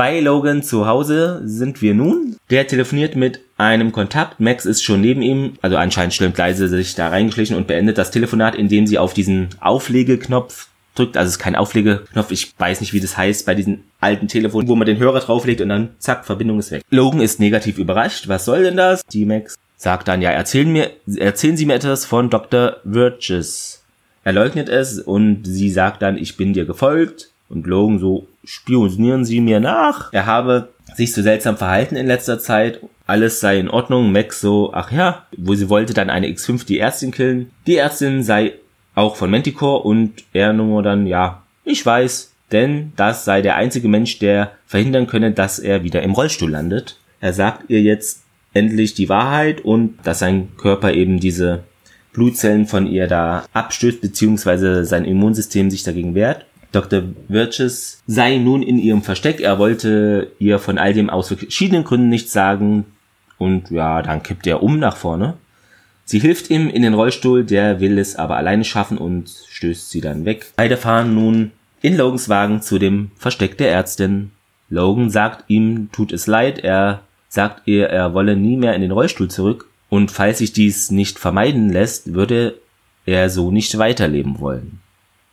Bei 0.00 0.18
Logan 0.18 0.62
zu 0.62 0.86
Hause 0.86 1.42
sind 1.44 1.82
wir 1.82 1.92
nun. 1.92 2.38
Der 2.48 2.66
telefoniert 2.66 3.16
mit 3.16 3.40
einem 3.58 3.92
Kontakt. 3.92 4.40
Max 4.40 4.64
ist 4.64 4.82
schon 4.82 5.02
neben 5.02 5.20
ihm, 5.20 5.58
also 5.60 5.76
anscheinend 5.76 6.14
stimmt 6.14 6.38
leise 6.38 6.68
sich 6.68 6.94
da 6.94 7.08
reingeschlichen 7.08 7.54
und 7.54 7.66
beendet 7.66 7.98
das 7.98 8.10
Telefonat, 8.10 8.54
indem 8.54 8.86
sie 8.86 8.96
auf 8.96 9.12
diesen 9.12 9.50
Auflegeknopf 9.60 10.68
drückt. 10.94 11.18
Also 11.18 11.28
es 11.28 11.34
ist 11.34 11.38
kein 11.38 11.54
Auflegeknopf, 11.54 12.30
ich 12.30 12.54
weiß 12.56 12.80
nicht, 12.80 12.94
wie 12.94 13.00
das 13.00 13.18
heißt 13.18 13.44
bei 13.44 13.54
diesen 13.54 13.84
alten 14.00 14.26
Telefonen, 14.26 14.68
wo 14.68 14.74
man 14.74 14.86
den 14.86 14.96
Hörer 14.96 15.20
drauflegt 15.20 15.60
und 15.60 15.68
dann 15.68 15.90
zack, 15.98 16.24
Verbindung 16.24 16.60
ist 16.60 16.70
weg. 16.70 16.82
Logan 16.88 17.20
ist 17.20 17.38
negativ 17.38 17.76
überrascht. 17.76 18.26
Was 18.26 18.46
soll 18.46 18.62
denn 18.62 18.78
das? 18.78 19.04
Die 19.04 19.26
Max 19.26 19.56
sagt 19.76 20.08
dann, 20.08 20.22
ja, 20.22 20.30
erzählen 20.30 20.72
mir, 20.72 20.92
erzählen 21.14 21.58
Sie 21.58 21.66
mir 21.66 21.74
etwas 21.74 22.06
von 22.06 22.30
Dr. 22.30 22.78
Virges. 22.84 23.84
Er 24.24 24.32
leugnet 24.32 24.70
es 24.70 24.98
und 24.98 25.44
sie 25.44 25.68
sagt 25.68 26.00
dann, 26.00 26.16
ich 26.16 26.38
bin 26.38 26.54
dir 26.54 26.64
gefolgt. 26.64 27.32
Und 27.50 27.66
Logan 27.66 27.98
so, 27.98 28.28
spionieren 28.44 29.24
Sie 29.24 29.40
mir 29.40 29.60
nach. 29.60 30.12
Er 30.12 30.26
habe 30.26 30.68
sich 30.96 31.12
so 31.12 31.22
seltsam 31.22 31.56
verhalten 31.56 31.96
in 31.96 32.06
letzter 32.06 32.38
Zeit. 32.38 32.80
Alles 33.06 33.40
sei 33.40 33.58
in 33.58 33.68
Ordnung. 33.68 34.12
Max 34.12 34.40
so, 34.40 34.70
ach 34.72 34.92
ja, 34.92 35.26
wo 35.36 35.54
sie 35.54 35.68
wollte 35.68 35.94
dann 35.94 36.10
eine 36.10 36.28
X5 36.28 36.64
die 36.66 36.78
Ärztin 36.78 37.10
killen. 37.10 37.50
Die 37.66 37.76
Ärztin 37.76 38.22
sei 38.22 38.54
auch 38.94 39.16
von 39.16 39.30
Manticore 39.30 39.82
und 39.82 40.12
er 40.32 40.52
nur 40.52 40.82
dann, 40.82 41.06
ja, 41.06 41.42
ich 41.64 41.84
weiß, 41.84 42.32
denn 42.52 42.92
das 42.96 43.24
sei 43.24 43.42
der 43.42 43.56
einzige 43.56 43.88
Mensch, 43.88 44.18
der 44.18 44.52
verhindern 44.66 45.06
könne, 45.06 45.32
dass 45.32 45.58
er 45.58 45.84
wieder 45.84 46.02
im 46.02 46.12
Rollstuhl 46.12 46.50
landet. 46.50 46.98
Er 47.20 47.32
sagt 47.32 47.70
ihr 47.70 47.80
jetzt 47.80 48.22
endlich 48.52 48.94
die 48.94 49.08
Wahrheit 49.08 49.60
und 49.60 49.98
dass 50.02 50.18
sein 50.18 50.48
Körper 50.56 50.92
eben 50.92 51.20
diese 51.20 51.62
Blutzellen 52.12 52.66
von 52.66 52.86
ihr 52.86 53.06
da 53.06 53.44
abstößt, 53.52 54.00
beziehungsweise 54.00 54.84
sein 54.84 55.04
Immunsystem 55.04 55.70
sich 55.70 55.84
dagegen 55.84 56.14
wehrt. 56.14 56.46
Dr. 56.72 57.02
Wirches 57.28 58.02
sei 58.06 58.38
nun 58.38 58.62
in 58.62 58.78
ihrem 58.78 59.02
Versteck. 59.02 59.40
Er 59.40 59.58
wollte 59.58 60.32
ihr 60.38 60.58
von 60.58 60.78
all 60.78 60.94
dem 60.94 61.10
aus 61.10 61.28
verschiedenen 61.28 61.84
Gründen 61.84 62.08
nichts 62.08 62.32
sagen. 62.32 62.84
Und 63.38 63.70
ja, 63.70 64.02
dann 64.02 64.22
kippt 64.22 64.46
er 64.46 64.62
um 64.62 64.78
nach 64.78 64.96
vorne. 64.96 65.34
Sie 66.04 66.18
hilft 66.18 66.50
ihm 66.50 66.68
in 66.68 66.82
den 66.82 66.94
Rollstuhl, 66.94 67.44
der 67.44 67.80
will 67.80 67.98
es 67.98 68.16
aber 68.16 68.36
alleine 68.36 68.64
schaffen 68.64 68.98
und 68.98 69.30
stößt 69.48 69.90
sie 69.90 70.00
dann 70.00 70.24
weg. 70.24 70.52
Beide 70.56 70.76
fahren 70.76 71.14
nun 71.14 71.52
in 71.82 71.96
Logans 71.96 72.28
Wagen 72.28 72.62
zu 72.62 72.78
dem 72.78 73.12
Versteck 73.16 73.56
der 73.58 73.70
Ärztin. 73.70 74.32
Logan 74.68 75.10
sagt 75.10 75.44
ihm, 75.48 75.90
tut 75.92 76.12
es 76.12 76.26
leid, 76.26 76.58
er 76.58 77.02
sagt 77.28 77.66
ihr, 77.66 77.88
er 77.88 78.12
wolle 78.12 78.36
nie 78.36 78.56
mehr 78.56 78.74
in 78.74 78.82
den 78.82 78.90
Rollstuhl 78.90 79.28
zurück 79.28 79.68
und 79.88 80.10
falls 80.10 80.38
sich 80.38 80.52
dies 80.52 80.90
nicht 80.90 81.18
vermeiden 81.18 81.70
lässt, 81.70 82.14
würde 82.14 82.58
er 83.06 83.30
so 83.30 83.50
nicht 83.50 83.78
weiterleben 83.78 84.40
wollen. 84.40 84.80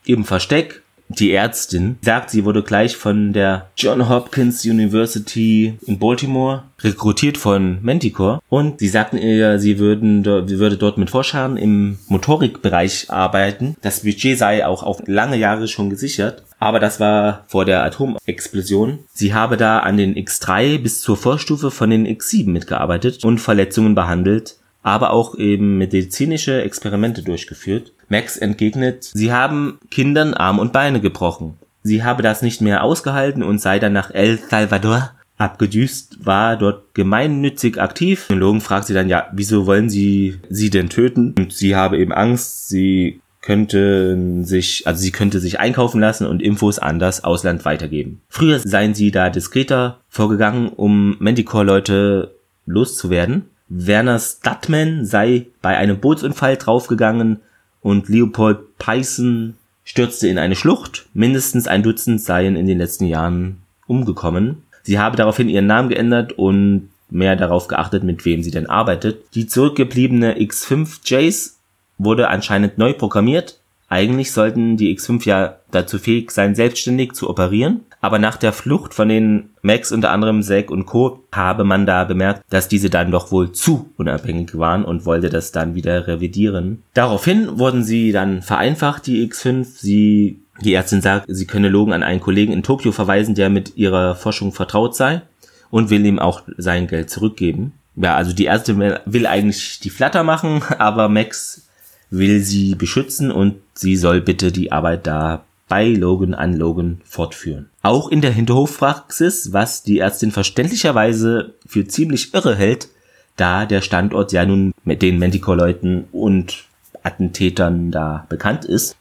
Im 0.06 0.26
Versteck 0.26 0.82
die 1.10 1.32
Ärztin 1.32 1.98
sagt, 2.02 2.30
sie 2.30 2.46
wurde 2.46 2.64
gleich 2.64 2.98
von 2.98 3.34
der 3.34 3.68
John 3.78 4.10
Hopkins 4.10 4.66
University 4.66 5.78
in 5.86 6.00
Baltimore 6.00 6.64
rekrutiert 6.80 7.38
von 7.38 7.80
Manticore 7.82 8.40
und 8.50 8.80
sie 8.80 8.88
sagten 8.88 9.18
ihr, 9.18 9.60
sie 9.60 9.80
würden, 9.80 10.24
sie 10.48 10.60
würde 10.60 10.78
dort 10.78 10.98
mit 10.98 11.10
Forschern 11.10 11.58
im 11.58 11.98
Motorikbereich 12.08 13.10
arbeiten. 13.10 13.76
Das 13.82 14.02
Budget 14.02 14.38
sei 14.38 14.66
auch 14.66 14.84
auf 14.84 15.02
lange 15.08 15.38
Jahre 15.38 15.68
schon 15.68 15.90
gesichert. 15.90 16.44
Aber 16.60 16.80
das 16.80 17.00
war 17.00 17.46
vor 17.48 17.66
der 17.66 17.84
Atomexplosion. 17.84 19.00
Sie 19.14 19.36
habe 19.36 19.58
da 19.58 19.80
an 19.80 19.96
den 19.96 20.16
X3 20.16 20.80
bis 20.82 21.02
zur 21.02 21.16
Vorstufe 21.16 21.70
von 21.70 21.92
den 21.92 22.08
X7 22.08 22.50
mitgearbeitet 22.50 23.24
und 23.24 23.38
Verletzungen 23.38 23.94
behandelt 23.94 24.56
aber 24.88 25.12
auch 25.12 25.36
eben 25.38 25.78
medizinische 25.78 26.62
Experimente 26.62 27.22
durchgeführt. 27.22 27.92
Max 28.08 28.38
entgegnet, 28.38 29.04
sie 29.04 29.34
haben 29.34 29.80
Kindern 29.92 30.34
Arm 30.34 30.60
und 30.60 30.72
Beine 30.72 31.02
gebrochen. 31.02 31.56
Sie 31.84 32.06
habe 32.06 32.24
das 32.24 32.42
nicht 32.42 32.62
mehr 32.62 32.84
ausgehalten 32.84 33.44
und 33.44 33.60
sei 33.60 33.80
dann 33.80 33.92
nach 33.92 34.12
El 34.12 34.40
Salvador 34.40 35.12
abgedüst, 35.38 36.26
war 36.26 36.56
dort 36.56 36.96
gemeinnützig 36.96 37.82
aktiv. 37.82 38.28
Und 38.30 38.38
Logan 38.38 38.62
fragt 38.62 38.88
sie 38.88 38.94
dann, 38.94 39.10
ja, 39.10 39.28
wieso 39.34 39.66
wollen 39.66 39.90
sie 39.90 40.40
sie 40.50 40.70
denn 40.70 40.90
töten? 40.90 41.36
Und 41.38 41.52
sie 41.52 41.76
habe 41.76 41.98
eben 41.98 42.14
Angst, 42.14 42.70
sie 42.70 43.20
könnte 43.42 44.18
sich, 44.44 44.88
also 44.88 45.02
sie 45.02 45.12
könnte 45.12 45.42
sich 45.42 45.60
einkaufen 45.60 46.00
lassen 46.00 46.26
und 46.28 46.42
Infos 46.42 46.80
an 46.80 46.98
das 46.98 47.26
Ausland 47.26 47.66
weitergeben. 47.66 48.22
Früher 48.30 48.60
seien 48.60 48.94
sie 48.94 49.12
da 49.12 49.30
diskreter 49.30 50.00
vorgegangen, 50.08 50.70
um 50.70 51.18
Manticore-Leute 51.20 52.36
loszuwerden. 52.66 53.50
Werner 53.70 54.20
Stadtman 54.20 55.06
sei 55.06 55.48
bei 55.62 55.78
einem 55.78 56.00
Bootsunfall 56.00 56.58
draufgegangen 56.58 57.42
und 57.82 58.10
Leopold 58.10 58.78
Peissen 58.78 59.58
stürzte 59.84 60.28
in 60.28 60.38
eine 60.38 60.56
Schlucht. 60.56 61.08
Mindestens 61.14 61.68
ein 61.68 61.84
Dutzend 61.84 62.22
seien 62.22 62.56
in 62.56 62.68
den 62.68 62.78
letzten 62.78 63.06
Jahren 63.06 63.58
umgekommen. 63.88 64.64
Sie 64.84 65.00
habe 65.00 65.18
daraufhin 65.18 65.50
ihren 65.50 65.68
Namen 65.68 65.90
geändert 65.90 66.34
und 66.34 66.90
mehr 67.10 67.36
darauf 67.36 67.68
geachtet, 67.68 68.04
mit 68.04 68.26
wem 68.26 68.44
sie 68.44 68.52
denn 68.52 68.68
arbeitet. 68.70 69.24
Die 69.34 69.48
zurückgebliebene 69.48 70.38
X5 70.40 71.00
Jace 71.06 71.58
wurde 71.98 72.30
anscheinend 72.30 72.78
neu 72.78 72.94
programmiert. 72.94 73.60
Eigentlich 73.90 74.32
sollten 74.32 74.76
die 74.76 74.98
X5 74.98 75.26
ja 75.26 75.56
dazu 75.72 75.98
fähig 75.98 76.32
sein, 76.32 76.56
selbstständig 76.56 77.14
zu 77.14 77.30
operieren. 77.30 77.82
Aber 78.00 78.20
nach 78.20 78.38
der 78.38 78.54
Flucht 78.54 78.94
von 78.94 79.10
den 79.10 79.50
Max, 79.62 79.92
unter 79.92 80.12
anderem 80.12 80.44
Zack 80.44 80.70
und 80.70 80.86
Co., 80.86 81.24
habe 81.32 81.64
man 81.64 81.86
da 81.86 82.04
bemerkt, 82.04 82.44
dass 82.50 82.68
diese 82.68 82.90
dann 82.90 83.12
doch 83.12 83.32
wohl 83.32 83.52
zu 83.52 83.92
unabhängig 83.98 84.58
waren 84.58 84.86
und 84.86 85.06
wollte 85.06 85.30
das 85.30 85.52
dann 85.52 85.76
wieder 85.76 86.08
revidieren. 86.08 86.84
Daraufhin 86.94 87.58
wurden 87.58 87.84
sie 87.84 88.12
dann 88.12 88.42
vereinfacht, 88.42 89.08
die 89.08 89.28
X5. 89.28 89.66
Sie, 89.66 90.40
die 90.62 90.74
Ärztin 90.74 91.02
sagt, 91.02 91.26
sie 91.28 91.48
könne 91.48 91.70
Logan 91.70 91.94
an 91.94 92.04
einen 92.04 92.22
Kollegen 92.22 92.54
in 92.54 92.64
Tokio 92.64 92.92
verweisen, 92.92 93.36
der 93.36 93.50
mit 93.50 93.78
ihrer 93.78 94.16
Forschung 94.16 94.54
vertraut 94.54 94.96
sei 94.96 95.22
und 95.70 95.90
will 95.90 96.06
ihm 96.06 96.20
auch 96.20 96.44
sein 96.58 96.88
Geld 96.88 97.10
zurückgeben. 97.10 97.74
Ja, 97.96 98.16
also 98.16 98.32
die 98.32 98.46
Ärztin 98.46 98.80
will 99.06 99.26
eigentlich 99.26 99.80
die 99.80 99.90
Flatter 99.90 100.24
machen, 100.24 100.62
aber 100.78 101.10
Max 101.10 101.64
will 102.10 102.42
sie 102.42 102.76
beschützen 102.76 103.32
und 103.32 103.56
sie 103.74 103.98
soll 103.98 104.22
bitte 104.22 104.52
die 104.52 104.72
Arbeit 104.72 105.08
da 105.08 105.44
bei 105.68 105.88
Logan 105.88 106.34
an 106.34 106.56
Logan 106.56 107.02
fortführen. 107.04 107.70
Auch 107.82 108.10
in 108.10 108.22
der 108.22 108.32
Hinterhofpraxis, 108.32 109.54
was 109.54 109.84
die 109.84 110.00
Ärztin 110.00 110.32
verständlicherweise 110.32 111.56
für 111.66 111.88
ziemlich 111.88 112.34
irre 112.34 112.56
hält, 112.56 112.90
da 113.36 113.66
der 113.66 113.82
Standort 113.82 114.32
ja 114.32 114.46
nun 114.46 114.74
mit 114.84 115.02
den 115.02 115.20
Manticore-Leuten 115.20 116.06
und 116.12 116.66
Attentätern 117.04 117.92
da 117.92 118.26
bekannt 118.30 118.66
ist. 118.66 118.96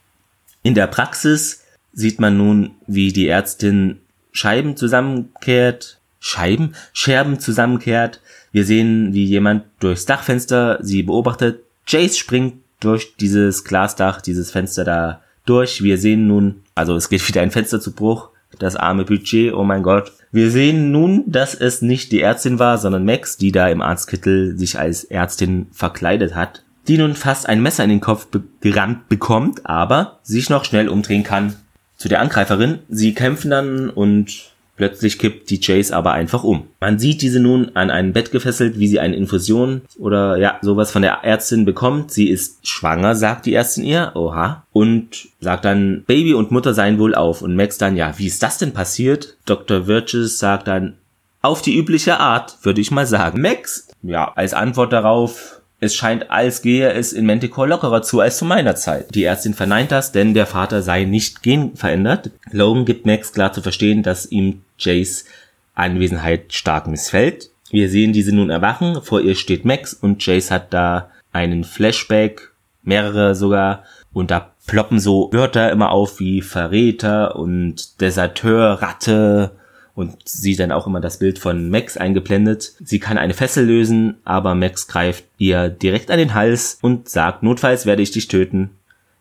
In 0.62 0.74
der 0.74 0.86
Praxis 0.86 1.64
sieht 1.92 2.20
man 2.20 2.36
nun, 2.36 2.72
wie 2.86 3.12
die 3.12 3.28
Ärztin 3.28 4.00
Scheiben 4.32 4.76
zusammenkehrt, 4.76 5.98
Scheiben, 6.20 6.74
Scherben 6.92 7.40
zusammenkehrt. 7.40 8.20
Wir 8.52 8.64
sehen, 8.64 9.14
wie 9.14 9.24
jemand 9.24 9.64
durchs 9.80 10.06
Dachfenster 10.06 10.78
sie 10.82 11.02
beobachtet. 11.02 11.60
Jace 11.86 12.18
springt 12.18 12.56
durch 12.80 13.16
dieses 13.16 13.64
Glasdach, 13.64 14.20
dieses 14.20 14.50
Fenster 14.50 14.84
da 14.84 15.22
durch. 15.48 15.82
Wir 15.82 15.98
sehen 15.98 16.26
nun, 16.26 16.62
also 16.74 16.94
es 16.96 17.08
geht 17.08 17.26
wieder 17.28 17.42
ein 17.42 17.50
Fenster 17.50 17.80
zu 17.80 17.92
Bruch. 17.92 18.30
Das 18.58 18.76
arme 18.76 19.04
Budget, 19.04 19.52
oh 19.52 19.64
mein 19.64 19.82
Gott. 19.82 20.12
Wir 20.32 20.50
sehen 20.50 20.90
nun, 20.90 21.24
dass 21.26 21.54
es 21.54 21.82
nicht 21.82 22.12
die 22.12 22.20
Ärztin 22.20 22.58
war, 22.58 22.78
sondern 22.78 23.04
Max, 23.04 23.36
die 23.36 23.52
da 23.52 23.68
im 23.68 23.82
Arztkittel 23.82 24.56
sich 24.58 24.78
als 24.78 25.04
Ärztin 25.04 25.66
verkleidet 25.72 26.34
hat. 26.34 26.62
Die 26.88 26.98
nun 26.98 27.14
fast 27.14 27.48
ein 27.48 27.62
Messer 27.62 27.84
in 27.84 27.90
den 27.90 28.00
Kopf 28.00 28.26
be 28.26 28.42
gerammt 28.60 29.08
bekommt, 29.08 29.66
aber 29.66 30.20
sich 30.22 30.50
noch 30.50 30.64
schnell 30.64 30.88
umdrehen 30.88 31.24
kann. 31.24 31.56
Zu 31.96 32.08
der 32.08 32.20
Angreiferin. 32.20 32.80
Sie 32.88 33.14
kämpfen 33.14 33.50
dann 33.50 33.90
und 33.90 34.55
Plötzlich 34.76 35.18
kippt 35.18 35.48
die 35.50 35.60
Chase 35.60 35.96
aber 35.96 36.12
einfach 36.12 36.44
um. 36.44 36.68
Man 36.80 36.98
sieht 36.98 37.22
diese 37.22 37.40
nun 37.40 37.70
an 37.74 37.90
ein 37.90 38.12
Bett 38.12 38.30
gefesselt, 38.30 38.78
wie 38.78 38.88
sie 38.88 39.00
eine 39.00 39.16
Infusion 39.16 39.82
oder 39.98 40.36
ja, 40.36 40.58
sowas 40.60 40.90
von 40.90 41.02
der 41.02 41.24
Ärztin 41.24 41.64
bekommt. 41.64 42.12
Sie 42.12 42.28
ist 42.28 42.66
schwanger, 42.66 43.14
sagt 43.14 43.46
die 43.46 43.54
Ärztin 43.54 43.84
ihr. 43.84 44.12
Oha. 44.14 44.64
Und 44.72 45.28
sagt 45.40 45.64
dann, 45.64 46.04
Baby 46.06 46.34
und 46.34 46.50
Mutter 46.50 46.74
seien 46.74 46.98
wohl 46.98 47.14
auf. 47.14 47.40
Und 47.40 47.56
Max 47.56 47.78
dann, 47.78 47.96
ja, 47.96 48.18
wie 48.18 48.26
ist 48.26 48.42
das 48.42 48.58
denn 48.58 48.72
passiert? 48.72 49.36
Dr. 49.46 49.86
Virches 49.86 50.38
sagt 50.38 50.68
dann, 50.68 50.94
auf 51.40 51.62
die 51.62 51.76
übliche 51.76 52.18
Art, 52.18 52.58
würde 52.62 52.80
ich 52.80 52.90
mal 52.90 53.06
sagen. 53.06 53.40
Max, 53.40 53.88
ja, 54.02 54.32
als 54.34 54.52
Antwort 54.52 54.92
darauf, 54.92 55.55
es 55.78 55.94
scheint, 55.94 56.30
als 56.30 56.62
gehe 56.62 56.90
es 56.92 57.12
in 57.12 57.26
Manticore 57.26 57.68
lockerer 57.68 58.02
zu 58.02 58.20
als 58.20 58.38
zu 58.38 58.44
meiner 58.44 58.76
Zeit. 58.76 59.14
Die 59.14 59.24
Ärztin 59.24 59.54
verneint 59.54 59.92
das, 59.92 60.12
denn 60.12 60.32
der 60.32 60.46
Vater 60.46 60.82
sei 60.82 61.04
nicht 61.04 61.42
genverändert. 61.42 62.30
Logan 62.50 62.84
gibt 62.84 63.04
Max 63.06 63.32
klar 63.32 63.52
zu 63.52 63.60
verstehen, 63.60 64.02
dass 64.02 64.30
ihm 64.30 64.62
Jays 64.78 65.26
Anwesenheit 65.74 66.54
stark 66.54 66.86
missfällt. 66.86 67.50
Wir 67.70 67.90
sehen 67.90 68.12
diese 68.12 68.34
nun 68.34 68.48
erwachen. 68.48 69.02
Vor 69.02 69.20
ihr 69.20 69.34
steht 69.34 69.64
Max 69.64 69.92
und 69.92 70.24
Jace 70.24 70.50
hat 70.50 70.72
da 70.72 71.10
einen 71.32 71.64
Flashback, 71.64 72.52
mehrere 72.82 73.34
sogar, 73.34 73.84
und 74.12 74.30
da 74.30 74.52
ploppen 74.66 74.98
so 74.98 75.28
Wörter 75.32 75.70
immer 75.70 75.90
auf 75.90 76.20
wie 76.20 76.40
Verräter 76.40 77.36
und 77.36 78.00
Deserteur, 78.00 78.80
Ratte, 78.80 79.52
und 79.96 80.28
sieht 80.28 80.60
dann 80.60 80.70
auch 80.70 80.86
immer 80.86 81.00
das 81.00 81.18
Bild 81.18 81.38
von 81.38 81.70
Max 81.70 81.96
eingeblendet. 81.96 82.74
Sie 82.84 83.00
kann 83.00 83.18
eine 83.18 83.34
Fessel 83.34 83.64
lösen, 83.66 84.18
aber 84.24 84.54
Max 84.54 84.86
greift 84.86 85.24
ihr 85.38 85.70
direkt 85.70 86.10
an 86.10 86.18
den 86.18 86.34
Hals 86.34 86.78
und 86.82 87.08
sagt, 87.08 87.42
notfalls 87.42 87.86
werde 87.86 88.02
ich 88.02 88.12
dich 88.12 88.28
töten, 88.28 88.70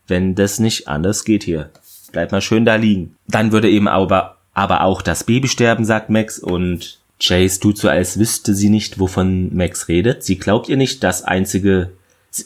wenn 0.07 0.35
das 0.35 0.59
nicht 0.59 0.87
anders 0.89 1.23
geht 1.23 1.43
hier. 1.43 1.71
Bleib 2.11 2.33
mal 2.33 2.41
schön 2.41 2.65
da 2.65 2.75
liegen. 2.75 3.15
Dann 3.27 3.53
würde 3.53 3.69
eben 3.69 3.87
aber, 3.87 4.35
aber 4.53 4.81
auch 4.81 5.01
das 5.01 5.23
Baby 5.23 5.47
sterben, 5.47 5.85
sagt 5.85 6.09
Max 6.09 6.39
und 6.39 6.99
Chase 7.21 7.61
tut 7.61 7.77
so, 7.77 7.87
als 7.87 8.19
wüsste 8.19 8.53
sie 8.53 8.69
nicht, 8.69 8.99
wovon 8.99 9.55
Max 9.55 9.87
redet. 9.87 10.23
Sie 10.23 10.37
glaubt 10.37 10.67
ihr 10.67 10.77
nicht, 10.77 11.03
das 11.03 11.23
einzige 11.23 11.91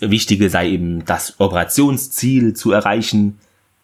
Wichtige 0.01 0.51
sei 0.51 0.69
eben 0.69 1.03
das 1.05 1.39
Operationsziel 1.39 2.53
zu 2.53 2.71
erreichen. 2.71 3.39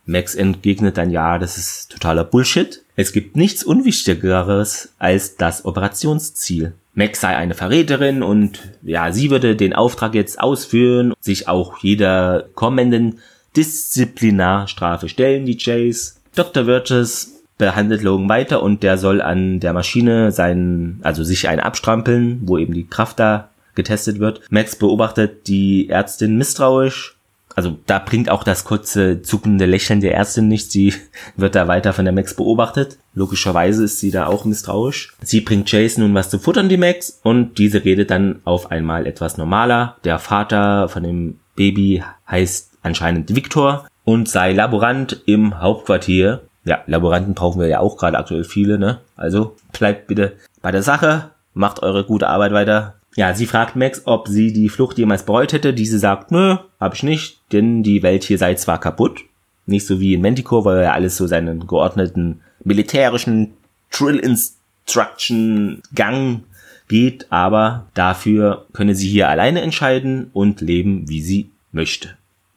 Max 0.06 0.36
entgegnet 0.36 0.98
dann, 0.98 1.10
ja, 1.10 1.38
das 1.40 1.58
ist 1.58 1.92
totaler 1.92 2.24
Bullshit. 2.24 2.84
Es 2.96 3.12
gibt 3.12 3.36
nichts 3.36 3.64
Unwichtigeres 3.64 4.94
als 5.00 5.36
das 5.36 5.66
Operationsziel. 5.66 6.74
Max 6.94 7.20
sei 7.20 7.36
eine 7.36 7.56
Verräterin 7.56 8.24
und 8.24 8.60
ja, 8.82 9.12
sie 9.12 9.30
würde 9.30 9.56
den 9.56 9.74
Auftrag 9.74 10.16
jetzt 10.16 10.40
ausführen, 10.40 11.14
sich 11.20 11.48
auch 11.48 11.78
jeder 11.80 12.46
kommenden 12.54 13.20
Disziplinarstrafe 13.58 15.10
stellen, 15.10 15.46
die 15.46 15.58
Chase. 15.58 16.14
Dr. 16.36 16.68
Virtus 16.68 17.32
behandelt 17.58 18.02
Logan 18.02 18.30
weiter 18.30 18.62
und 18.62 18.84
der 18.84 18.98
soll 18.98 19.22
an 19.22 19.60
der 19.60 19.74
Maschine 19.74 20.32
seinen, 20.32 21.00
also 21.04 21.24
sich 21.24 21.48
einen 21.48 21.62
abstrampeln, 21.62 22.42
wo 22.44 22.58
eben 22.58 22.74
die 22.74 22.88
Kraft 22.88 23.20
da 23.20 23.50
getestet 23.76 24.20
wird. 24.20 24.42
Max 24.50 24.76
beobachtet 24.76 25.48
die 25.48 25.90
Ärztin 25.90 26.38
misstrauisch 26.38 27.15
also 27.56 27.78
da 27.86 28.00
bringt 28.00 28.30
auch 28.30 28.44
das 28.44 28.66
kurze 28.66 29.22
zuckende 29.22 29.66
Lächeln 29.66 30.02
der 30.02 30.16
Ärztin 30.16 30.48
nichts. 30.48 30.72
Sie 30.72 30.94
wird 31.38 31.56
da 31.56 31.68
weiter 31.68 31.94
von 31.94 32.06
der 32.06 32.14
Max 32.14 32.36
beobachtet. 32.36 32.98
Logischerweise 33.14 33.86
ist 33.86 34.00
sie 34.00 34.12
da 34.12 34.28
auch 34.28 34.46
misstrauisch. 34.46 35.16
Sie 35.22 35.42
bringt 35.42 35.70
Chase 35.70 36.02
nun 36.02 36.14
was 36.14 36.30
zu 36.30 36.38
futtern, 36.38 36.70
die 36.70 36.78
Max, 36.78 37.20
und 37.24 37.58
diese 37.58 37.86
redet 37.86 38.12
dann 38.12 38.42
auf 38.44 38.72
einmal 38.72 39.08
etwas 39.08 39.38
normaler. 39.38 39.96
Der 40.04 40.20
Vater 40.20 40.90
von 40.90 41.04
dem 41.04 41.40
Baby 41.56 42.04
heißt 42.30 42.72
anscheinend 42.82 43.36
Victor 43.36 43.88
und 44.04 44.30
sei 44.30 44.52
Laborant 44.52 45.22
im 45.26 45.62
Hauptquartier. 45.62 46.42
Ja, 46.66 46.80
Laboranten 46.88 47.36
brauchen 47.36 47.62
wir 47.62 47.68
ja 47.68 47.80
auch 47.80 47.98
gerade 47.98 48.18
aktuell 48.18 48.44
viele, 48.44 48.78
ne? 48.78 49.00
Also 49.16 49.56
bleibt 49.72 50.08
bitte 50.08 50.34
bei 50.62 50.72
der 50.72 50.84
Sache, 50.84 51.32
macht 51.54 51.84
eure 51.84 52.04
gute 52.04 52.28
Arbeit 52.28 52.52
weiter. 52.52 52.96
Ja, 53.16 53.34
sie 53.34 53.46
fragt 53.46 53.76
Max, 53.76 54.02
ob 54.06 54.28
sie 54.28 54.52
die 54.52 54.70
Flucht 54.70 54.98
jemals 54.98 55.24
bereut 55.24 55.54
hätte. 55.54 55.74
Diese 55.74 56.00
sagt, 56.00 56.32
nö, 56.32 56.58
hab 56.80 56.94
ich 56.94 57.04
nicht, 57.04 57.40
denn 57.52 57.82
die 57.82 58.04
Welt 58.04 58.24
hier 58.24 58.38
sei 58.38 58.56
zwar 58.56 58.80
kaputt, 58.80 59.22
nicht 59.66 59.88
so 59.88 60.00
wie 60.00 60.14
in 60.14 60.22
Manticore, 60.22 60.66
weil 60.66 60.78
er 60.80 60.94
alles 60.94 61.16
so 61.16 61.26
seinen 61.26 61.66
geordneten 61.66 62.42
militärischen 62.64 63.54
Drill 63.92 64.18
Instruction 64.18 65.82
Gang 65.94 66.42
geht, 66.88 67.28
aber 67.32 67.88
dafür 67.94 68.66
könne 68.74 68.96
sie 68.96 69.08
hier 69.08 69.30
alleine 69.30 69.62
entscheiden 69.62 70.30
und 70.34 70.62
leben, 70.62 71.08
wie 71.08 71.22
sie 71.22 71.50
möchte. 71.72 72.10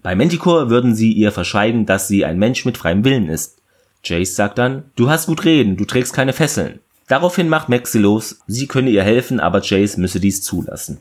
Bei 0.03 0.15
Manticore 0.15 0.71
würden 0.71 0.95
sie 0.95 1.13
ihr 1.13 1.33
verschweigen, 1.33 1.87
dass 1.87 2.09
sie 2.09 2.25
ein 2.25 2.39
Mensch 2.39 2.65
mit 2.65 2.77
freiem 2.77 3.05
Willen 3.05 3.29
ist. 3.29 3.59
Jace 4.05 4.37
sagt 4.37 4.59
dann, 4.59 4.85
du 4.97 5.09
hast 5.09 5.27
gut 5.27 5.45
reden, 5.45 5.77
du 5.77 5.85
trägst 5.85 6.13
keine 6.13 6.33
Fesseln. 6.33 6.81
Daraufhin 7.09 7.49
macht 7.49 7.69
Maxi 7.69 7.99
los, 7.99 8.41
sie 8.47 8.67
könne 8.67 8.91
ihr 8.91 9.03
helfen, 9.03 9.41
aber 9.41 9.63
Chase 9.63 10.01
müsse 10.01 10.21
dies 10.21 10.43
zulassen. 10.43 10.99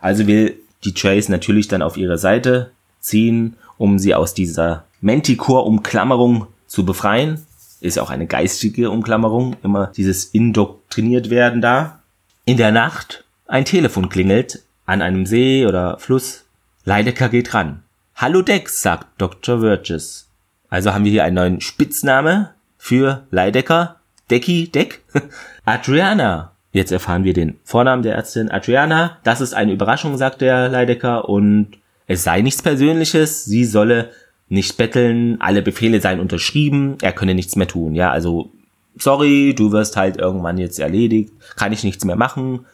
Also 0.00 0.26
will 0.26 0.56
die 0.84 0.94
Chase 0.94 1.30
natürlich 1.30 1.66
dann 1.66 1.82
auf 1.82 1.96
ihre 1.96 2.16
Seite 2.16 2.70
ziehen, 3.00 3.56
um 3.76 3.98
sie 3.98 4.14
aus 4.14 4.34
dieser 4.34 4.84
Manticore-Umklammerung 5.00 6.46
zu 6.68 6.84
befreien. 6.84 7.44
Ist 7.80 7.98
auch 7.98 8.10
eine 8.10 8.26
geistige 8.26 8.90
Umklammerung, 8.90 9.56
immer 9.62 9.92
dieses 9.96 10.26
indoktriniert 10.26 11.30
werden 11.30 11.60
da. 11.60 12.00
In 12.44 12.56
der 12.56 12.72
Nacht 12.72 13.24
ein 13.46 13.64
Telefon 13.64 14.08
klingelt 14.08 14.62
an 14.86 15.02
einem 15.02 15.26
See 15.26 15.66
oder 15.66 15.98
Fluss. 15.98 16.44
Leidecker 16.84 17.28
geht 17.28 17.52
ran. 17.54 17.82
Hallo 18.16 18.42
Dex, 18.42 18.82
sagt 18.82 19.06
Dr. 19.18 19.60
Virges. 19.60 20.26
Also 20.70 20.92
haben 20.92 21.04
wir 21.04 21.12
hier 21.12 21.24
einen 21.24 21.36
neuen 21.36 21.60
Spitzname 21.60 22.54
für 22.76 23.26
Leidecker. 23.30 23.97
Decky, 24.30 24.68
Deck, 24.68 25.02
Adriana. 25.64 26.52
Jetzt 26.72 26.92
erfahren 26.92 27.24
wir 27.24 27.32
den 27.32 27.58
Vornamen 27.64 28.02
der 28.02 28.14
Ärztin. 28.14 28.50
Adriana, 28.50 29.18
das 29.24 29.40
ist 29.40 29.54
eine 29.54 29.72
Überraschung, 29.72 30.16
sagt 30.16 30.40
der 30.40 30.68
Leidecker, 30.68 31.28
und 31.28 31.78
es 32.06 32.24
sei 32.24 32.42
nichts 32.42 32.62
Persönliches, 32.62 33.44
sie 33.44 33.64
solle 33.64 34.10
nicht 34.48 34.76
betteln, 34.76 35.40
alle 35.40 35.62
Befehle 35.62 36.00
seien 36.00 36.20
unterschrieben, 36.20 36.96
er 37.02 37.12
könne 37.12 37.34
nichts 37.34 37.56
mehr 37.56 37.68
tun. 37.68 37.94
Ja, 37.94 38.10
also, 38.10 38.50
sorry, 38.98 39.54
du 39.56 39.72
wirst 39.72 39.96
halt 39.96 40.18
irgendwann 40.18 40.58
jetzt 40.58 40.78
erledigt, 40.78 41.32
kann 41.56 41.72
ich 41.72 41.84
nichts 41.84 42.04
mehr 42.04 42.16
machen, 42.16 42.66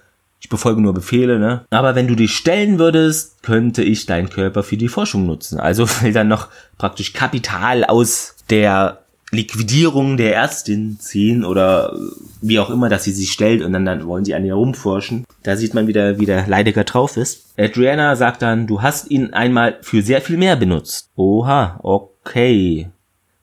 ich 0.44 0.50
befolge 0.50 0.82
nur 0.82 0.92
Befehle, 0.92 1.38
ne? 1.38 1.64
Aber 1.70 1.94
wenn 1.94 2.06
du 2.06 2.14
dich 2.14 2.36
stellen 2.36 2.78
würdest, 2.78 3.42
könnte 3.42 3.82
ich 3.82 4.04
deinen 4.04 4.28
Körper 4.28 4.62
für 4.62 4.76
die 4.76 4.88
Forschung 4.88 5.24
nutzen. 5.24 5.58
Also 5.58 5.88
will 6.02 6.12
dann 6.12 6.28
noch 6.28 6.48
praktisch 6.76 7.14
Kapital 7.14 7.82
aus 7.82 8.36
der 8.50 9.03
Liquidierung 9.34 10.16
der 10.16 10.34
Ärztin 10.34 10.98
ziehen 10.98 11.44
oder 11.44 11.94
wie 12.40 12.58
auch 12.58 12.70
immer, 12.70 12.88
dass 12.88 13.04
sie 13.04 13.12
sich 13.12 13.30
stellt 13.32 13.62
und 13.62 13.72
dann, 13.72 13.84
dann 13.84 14.06
wollen 14.06 14.24
sie 14.24 14.34
an 14.34 14.44
ihr 14.44 14.54
rumforschen. 14.54 15.24
Da 15.42 15.56
sieht 15.56 15.74
man 15.74 15.86
wieder, 15.86 16.18
wie 16.18 16.26
der 16.26 16.46
Leidecker 16.46 16.84
drauf 16.84 17.16
ist. 17.16 17.52
Adriana 17.58 18.16
sagt 18.16 18.42
dann, 18.42 18.66
du 18.66 18.82
hast 18.82 19.10
ihn 19.10 19.32
einmal 19.32 19.78
für 19.82 20.02
sehr 20.02 20.20
viel 20.20 20.36
mehr 20.36 20.56
benutzt. 20.56 21.10
Oha, 21.16 21.78
okay. 21.82 22.88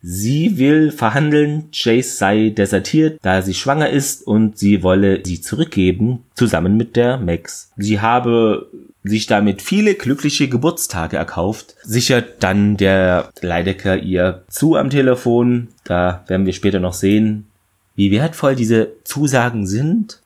Sie 0.04 0.58
will 0.58 0.92
verhandeln, 0.92 1.70
Chase 1.72 2.16
sei 2.16 2.50
desertiert, 2.50 3.20
da 3.22 3.42
sie 3.42 3.54
schwanger 3.54 3.90
ist 3.90 4.26
und 4.26 4.58
sie 4.58 4.82
wolle 4.82 5.22
sie 5.24 5.42
zurückgeben, 5.42 6.24
zusammen 6.34 6.76
mit 6.76 6.96
der 6.96 7.18
Max. 7.18 7.72
Sie 7.78 8.00
habe 8.00 8.68
sich 9.04 9.28
damit 9.28 9.62
viele 9.62 9.94
glückliche 9.96 10.48
Geburtstage 10.48 11.18
erkauft, 11.18 11.76
sichert 11.84 12.44
dann 12.44 12.78
der 12.78 13.30
Leidecker 13.42 13.98
ihr 13.98 14.44
zu 14.50 14.76
am 14.76 14.90
Telefon. 14.90 15.70
Da 15.84 16.24
werden 16.28 16.46
wir 16.46 16.54
später 16.54 16.80
noch 16.80 16.94
sehen, 16.94 17.48
wie 17.96 18.12
wertvoll 18.12 18.56
diese 18.56 18.90
Zusagen 19.04 19.68
sind. 19.68 20.22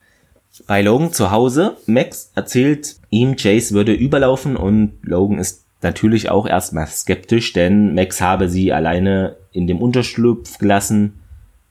Bei 0.68 0.82
Logan 0.82 1.12
zu 1.12 1.32
Hause, 1.32 1.76
Max 1.86 2.32
erzählt 2.34 2.96
ihm, 3.10 3.36
Chase 3.36 3.74
würde 3.74 3.94
überlaufen 3.94 4.56
und 4.56 4.94
Logan 5.04 5.38
ist 5.38 5.65
natürlich 5.86 6.30
auch 6.30 6.46
erstmal 6.46 6.88
skeptisch, 6.88 7.54
denn 7.54 7.96
Max 7.96 8.20
habe 8.20 8.50
sie 8.50 8.74
alleine 8.74 9.38
in 9.54 9.68
dem 9.68 9.82
Unterschlupf 9.82 10.58
gelassen. 10.58 11.22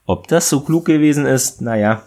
Ob 0.07 0.29
das 0.29 0.49
so 0.49 0.61
klug 0.61 0.87
gewesen 0.87 1.27
ist, 1.27 1.61
naja, 1.61 2.03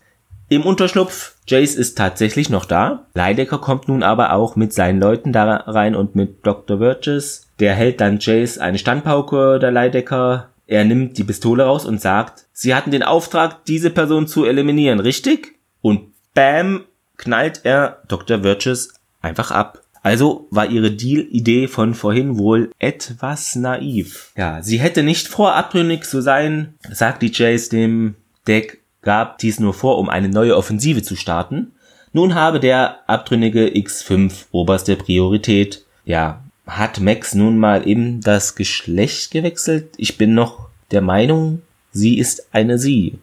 im 0.49 0.63
Unterschlupf, 0.63 1.35
Jace 1.45 1.75
ist 1.75 1.97
tatsächlich 1.97 2.49
noch 2.49 2.65
da. 2.65 3.05
Leidecker 3.13 3.57
kommt 3.57 3.89
nun 3.89 4.01
aber 4.01 4.31
auch 4.31 4.55
mit 4.55 4.71
seinen 4.71 4.99
Leuten 4.99 5.33
da 5.33 5.43
rein 5.67 5.93
und 5.93 6.15
mit 6.15 6.45
Dr. 6.45 6.79
Virges. 6.79 7.47
Der 7.59 7.73
hält 7.73 7.99
dann 7.99 8.19
Jace 8.19 8.57
eine 8.57 8.77
Standpauke, 8.77 9.59
der 9.59 9.71
Leidecker. 9.71 10.49
Er 10.65 10.85
nimmt 10.85 11.17
die 11.17 11.25
Pistole 11.25 11.63
raus 11.63 11.85
und 11.85 11.99
sagt, 11.99 12.45
sie 12.53 12.73
hatten 12.73 12.91
den 12.91 13.03
Auftrag, 13.03 13.65
diese 13.65 13.89
Person 13.89 14.27
zu 14.27 14.45
eliminieren, 14.45 15.01
richtig? 15.01 15.55
Und 15.81 16.13
bam, 16.33 16.85
knallt 17.17 17.61
er 17.63 18.01
Dr. 18.07 18.43
Virtues 18.43 18.93
einfach 19.21 19.51
ab. 19.51 19.81
Also 20.07 20.47
war 20.51 20.69
ihre 20.69 20.91
Deal-Idee 20.91 21.67
von 21.67 21.93
vorhin 21.93 22.37
wohl 22.37 22.71
etwas 22.79 23.57
naiv. 23.57 24.31
Ja, 24.37 24.63
sie 24.63 24.79
hätte 24.79 25.03
nicht 25.03 25.27
vor, 25.27 25.53
abtrünnig 25.53 26.05
zu 26.05 26.21
sein, 26.21 26.75
sagt 26.89 27.21
die 27.21 27.31
Jace 27.33 27.67
dem 27.67 28.15
Deck, 28.47 28.79
gab 29.01 29.37
dies 29.39 29.59
nur 29.59 29.73
vor, 29.73 29.97
um 29.97 30.07
eine 30.07 30.29
neue 30.29 30.55
Offensive 30.55 31.03
zu 31.03 31.17
starten. 31.17 31.73
Nun 32.13 32.35
habe 32.35 32.61
der 32.61 32.99
abtrünnige 33.09 33.67
X5 33.67 34.45
oberste 34.51 34.95
Priorität. 34.95 35.83
Ja, 36.05 36.41
hat 36.65 37.01
Max 37.01 37.35
nun 37.35 37.57
mal 37.57 37.85
eben 37.85 38.21
das 38.21 38.55
Geschlecht 38.55 39.31
gewechselt? 39.31 39.89
Ich 39.97 40.17
bin 40.17 40.33
noch 40.33 40.69
der 40.91 41.01
Meinung, 41.01 41.63
sie 41.91 42.17
ist 42.17 42.47
eine 42.53 42.79
sie. 42.79 43.19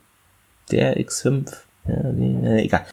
Der 0.71 1.01
X5. 1.01 1.51
Ja, 1.89 2.57
egal. 2.57 2.85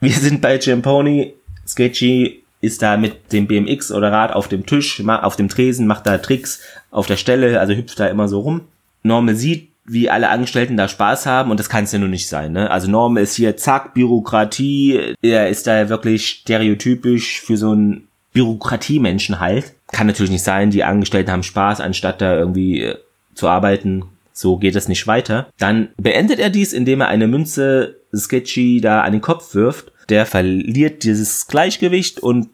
Wir 0.00 0.14
sind 0.14 0.40
bei 0.40 0.58
Jamponi. 0.58 1.34
Sketchy 1.68 2.39
ist 2.60 2.82
da 2.82 2.96
mit 2.96 3.32
dem 3.32 3.46
BMX 3.46 3.90
oder 3.90 4.12
Rad 4.12 4.32
auf 4.32 4.48
dem 4.48 4.66
Tisch, 4.66 5.02
auf 5.06 5.36
dem 5.36 5.48
Tresen, 5.48 5.86
macht 5.86 6.06
da 6.06 6.18
Tricks 6.18 6.60
auf 6.90 7.06
der 7.06 7.16
Stelle, 7.16 7.58
also 7.60 7.74
hüpft 7.74 7.98
da 7.98 8.06
immer 8.06 8.28
so 8.28 8.40
rum. 8.40 8.62
Normal 9.02 9.34
sieht, 9.34 9.70
wie 9.86 10.10
alle 10.10 10.28
Angestellten 10.28 10.76
da 10.76 10.86
Spaß 10.86 11.26
haben 11.26 11.50
und 11.50 11.58
das 11.58 11.68
kann 11.68 11.84
es 11.84 11.92
ja 11.92 11.98
nur 11.98 12.08
nicht 12.08 12.28
sein. 12.28 12.52
Ne? 12.52 12.70
Also 12.70 12.90
Normal 12.90 13.22
ist 13.22 13.34
hier 13.34 13.56
zack, 13.56 13.94
Bürokratie, 13.94 15.14
er 15.22 15.48
ist 15.48 15.66
da 15.66 15.88
wirklich 15.88 16.26
stereotypisch 16.26 17.40
für 17.40 17.56
so 17.56 17.72
einen 17.72 18.08
Bürokratiemenschen 18.32 19.40
halt. 19.40 19.74
Kann 19.90 20.06
natürlich 20.06 20.30
nicht 20.30 20.44
sein, 20.44 20.70
die 20.70 20.84
Angestellten 20.84 21.32
haben 21.32 21.42
Spaß, 21.42 21.80
anstatt 21.80 22.20
da 22.20 22.36
irgendwie 22.36 22.82
äh, 22.82 22.98
zu 23.34 23.48
arbeiten. 23.48 24.04
So 24.32 24.58
geht 24.58 24.76
es 24.76 24.86
nicht 24.86 25.06
weiter. 25.06 25.48
Dann 25.58 25.88
beendet 25.96 26.38
er 26.38 26.50
dies, 26.50 26.72
indem 26.72 27.00
er 27.00 27.08
eine 27.08 27.26
Münze 27.26 27.96
Sketchy 28.14 28.80
da 28.80 29.02
an 29.02 29.12
den 29.12 29.20
Kopf 29.20 29.54
wirft. 29.54 29.92
Der 30.10 30.26
verliert 30.26 31.04
dieses 31.04 31.46
Gleichgewicht 31.46 32.20
und 32.20 32.48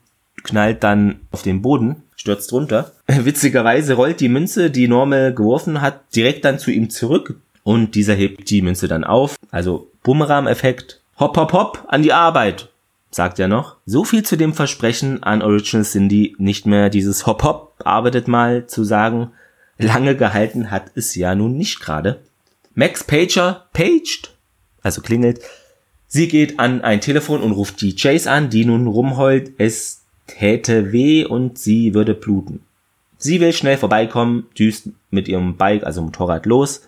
knallt 0.44 0.84
dann 0.84 1.20
auf 1.32 1.42
den 1.42 1.62
Boden, 1.62 2.02
stürzt 2.14 2.52
runter. 2.52 2.92
Witzigerweise 3.06 3.94
rollt 3.94 4.20
die 4.20 4.28
Münze, 4.28 4.70
die 4.70 4.88
Normal 4.88 5.34
geworfen 5.34 5.80
hat, 5.80 6.14
direkt 6.14 6.44
dann 6.44 6.58
zu 6.58 6.70
ihm 6.70 6.90
zurück 6.90 7.40
und 7.64 7.94
dieser 7.94 8.14
hebt 8.14 8.48
die 8.50 8.62
Münze 8.62 8.86
dann 8.86 9.02
auf. 9.02 9.36
Also 9.50 9.90
Bumerang-Effekt. 10.02 11.00
Hopp, 11.18 11.36
hopp, 11.36 11.52
hopp, 11.52 11.84
an 11.88 12.02
die 12.02 12.12
Arbeit 12.12 12.68
sagt 13.10 13.38
er 13.38 13.48
noch. 13.48 13.76
So 13.86 14.04
viel 14.04 14.22
zu 14.22 14.36
dem 14.36 14.54
Versprechen 14.54 15.22
an 15.22 15.42
Original 15.42 15.84
Cindy, 15.84 16.36
nicht 16.38 16.66
mehr 16.66 16.90
dieses 16.90 17.26
Hop 17.26 17.42
Hop, 17.42 17.74
arbeitet 17.84 18.28
mal 18.28 18.66
zu 18.66 18.84
sagen. 18.84 19.32
Lange 19.78 20.16
gehalten 20.16 20.70
hat 20.70 20.92
es 20.94 21.14
ja 21.14 21.34
nun 21.34 21.56
nicht 21.56 21.80
gerade. 21.80 22.20
Max 22.74 23.02
Pager 23.02 23.66
paged, 23.72 24.32
also 24.82 25.00
klingelt. 25.00 25.40
Sie 26.08 26.28
geht 26.28 26.58
an 26.58 26.82
ein 26.82 27.00
Telefon 27.00 27.42
und 27.42 27.52
ruft 27.52 27.80
die 27.80 27.96
Chase 27.96 28.30
an, 28.30 28.50
die 28.50 28.64
nun 28.64 28.86
rumheult, 28.86 29.52
es 29.58 30.02
täte 30.26 30.92
weh 30.92 31.24
und 31.24 31.58
sie 31.58 31.94
würde 31.94 32.14
bluten. 32.14 32.60
Sie 33.18 33.40
will 33.40 33.52
schnell 33.52 33.76
vorbeikommen, 33.76 34.46
düst 34.58 34.90
mit 35.10 35.28
ihrem 35.28 35.56
Bike, 35.56 35.84
also 35.84 36.02
Motorrad, 36.02 36.46
los. 36.46 36.82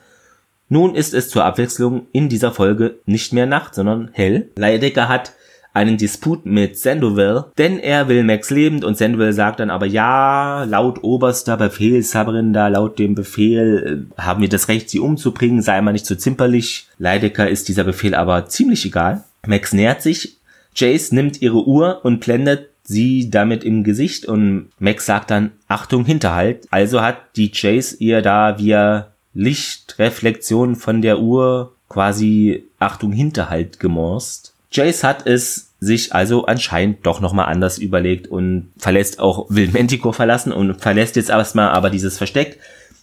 Nun 0.68 0.94
ist 0.94 1.14
es 1.14 1.30
zur 1.30 1.44
Abwechslung 1.44 2.06
in 2.12 2.28
dieser 2.28 2.52
Folge 2.52 2.96
nicht 3.06 3.32
mehr 3.32 3.46
Nacht, 3.46 3.74
sondern 3.74 4.10
hell. 4.12 4.48
Leidecker 4.56 5.08
hat 5.08 5.32
einen 5.74 5.96
Disput 5.96 6.46
mit 6.46 6.78
Sandoval, 6.78 7.46
denn 7.56 7.78
er 7.78 8.08
will 8.08 8.24
Max 8.24 8.50
lebend 8.50 8.84
und 8.84 8.96
Sandoval 8.96 9.32
sagt 9.32 9.60
dann 9.60 9.70
aber 9.70 9.86
ja, 9.86 10.64
laut 10.64 11.04
oberster 11.04 11.56
Befehlshaberin 11.56 12.52
da, 12.52 12.68
laut 12.68 12.98
dem 12.98 13.14
Befehl 13.14 14.08
äh, 14.18 14.20
haben 14.20 14.40
wir 14.40 14.48
das 14.48 14.68
Recht, 14.68 14.90
sie 14.90 15.00
umzubringen, 15.00 15.62
sei 15.62 15.80
mal 15.80 15.92
nicht 15.92 16.06
zu 16.06 16.14
so 16.14 16.20
zimperlich. 16.20 16.88
Leidecker 16.98 17.48
ist 17.48 17.68
dieser 17.68 17.84
Befehl 17.84 18.14
aber 18.14 18.46
ziemlich 18.46 18.84
egal. 18.84 19.24
Max 19.46 19.72
nähert 19.72 20.02
sich, 20.02 20.38
Jace 20.74 21.12
nimmt 21.12 21.42
ihre 21.42 21.66
Uhr 21.66 22.00
und 22.04 22.20
blendet 22.20 22.68
sie 22.84 23.30
damit 23.30 23.64
im 23.64 23.84
Gesicht 23.84 24.26
und 24.26 24.70
Max 24.78 25.06
sagt 25.06 25.30
dann, 25.30 25.52
Achtung, 25.68 26.04
Hinterhalt. 26.04 26.66
Also 26.70 27.02
hat 27.02 27.36
die 27.36 27.50
Jace 27.52 27.94
ihr 28.00 28.22
da 28.22 28.58
via 28.58 29.08
Lichtreflexion 29.34 30.74
von 30.74 31.02
der 31.02 31.20
Uhr 31.20 31.74
quasi 31.88 32.64
Achtung, 32.78 33.12
Hinterhalt 33.12 33.78
gemorst. 33.78 34.54
Jace 34.70 35.04
hat 35.04 35.26
es 35.26 35.68
sich 35.80 36.12
also 36.12 36.46
anscheinend 36.46 37.06
doch 37.06 37.20
nochmal 37.20 37.46
anders 37.46 37.78
überlegt 37.78 38.26
und 38.26 38.72
verlässt 38.76 39.20
auch, 39.20 39.46
will 39.48 39.70
Manticore 39.70 40.14
verlassen 40.14 40.52
und 40.52 40.80
verlässt 40.80 41.16
jetzt 41.16 41.30
erstmal 41.30 41.70
aber 41.70 41.90
dieses 41.90 42.18
Versteck, 42.18 42.58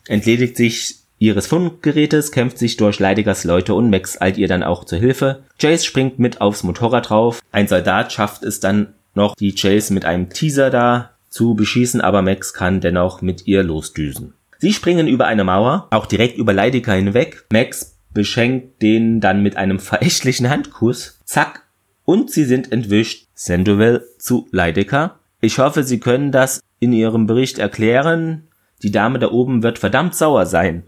entledigt 0.07 0.57
sich 0.57 0.97
ihres 1.17 1.47
Fundgerätes, 1.47 2.31
kämpft 2.31 2.57
sich 2.57 2.75
durch 2.77 2.99
Leidigers 2.99 3.45
Leute 3.45 3.73
und 3.73 3.89
Max 3.89 4.19
eilt 4.19 4.37
ihr 4.37 4.47
dann 4.47 4.63
auch 4.63 4.83
zur 4.83 4.99
Hilfe. 4.99 5.43
Chase 5.59 5.85
springt 5.85 6.19
mit 6.19 6.41
aufs 6.41 6.63
Motorrad 6.63 7.09
drauf. 7.09 7.41
Ein 7.51 7.67
Soldat 7.67 8.11
schafft 8.11 8.43
es 8.43 8.59
dann 8.59 8.93
noch, 9.13 9.35
die 9.35 9.55
Chase 9.55 9.93
mit 9.93 10.03
einem 10.03 10.29
Teaser 10.29 10.69
da 10.69 11.11
zu 11.29 11.55
beschießen, 11.55 12.01
aber 12.01 12.21
Max 12.21 12.53
kann 12.53 12.81
dennoch 12.81 13.21
mit 13.21 13.47
ihr 13.47 13.63
losdüsen. 13.63 14.33
Sie 14.59 14.73
springen 14.73 15.07
über 15.07 15.27
eine 15.27 15.43
Mauer, 15.43 15.87
auch 15.91 16.05
direkt 16.05 16.37
über 16.37 16.53
Leidiger 16.53 16.93
hinweg. 16.93 17.45
Max 17.51 17.94
beschenkt 18.15 18.81
den 18.81 19.21
dann 19.21 19.43
mit 19.43 19.57
einem 19.57 19.77
verächtlichen 19.91 20.49
Handkuss. 20.49 21.19
Zack, 21.25 21.61
und 22.05 22.31
sie 22.31 22.45
sind 22.45 22.71
entwischt. 22.71 23.27
Sandoval 23.35 24.03
zu 24.17 24.47
Leidecker. 24.51 25.19
Ich 25.41 25.59
hoffe, 25.59 25.83
Sie 25.83 25.99
können 25.99 26.31
das 26.31 26.61
in 26.79 26.93
Ihrem 26.93 27.27
Bericht 27.27 27.59
erklären. 27.59 28.47
Die 28.81 28.91
Dame 28.91 29.19
da 29.19 29.31
oben 29.31 29.61
wird 29.61 29.77
verdammt 29.77 30.15
sauer 30.15 30.45
sein. 30.45 30.83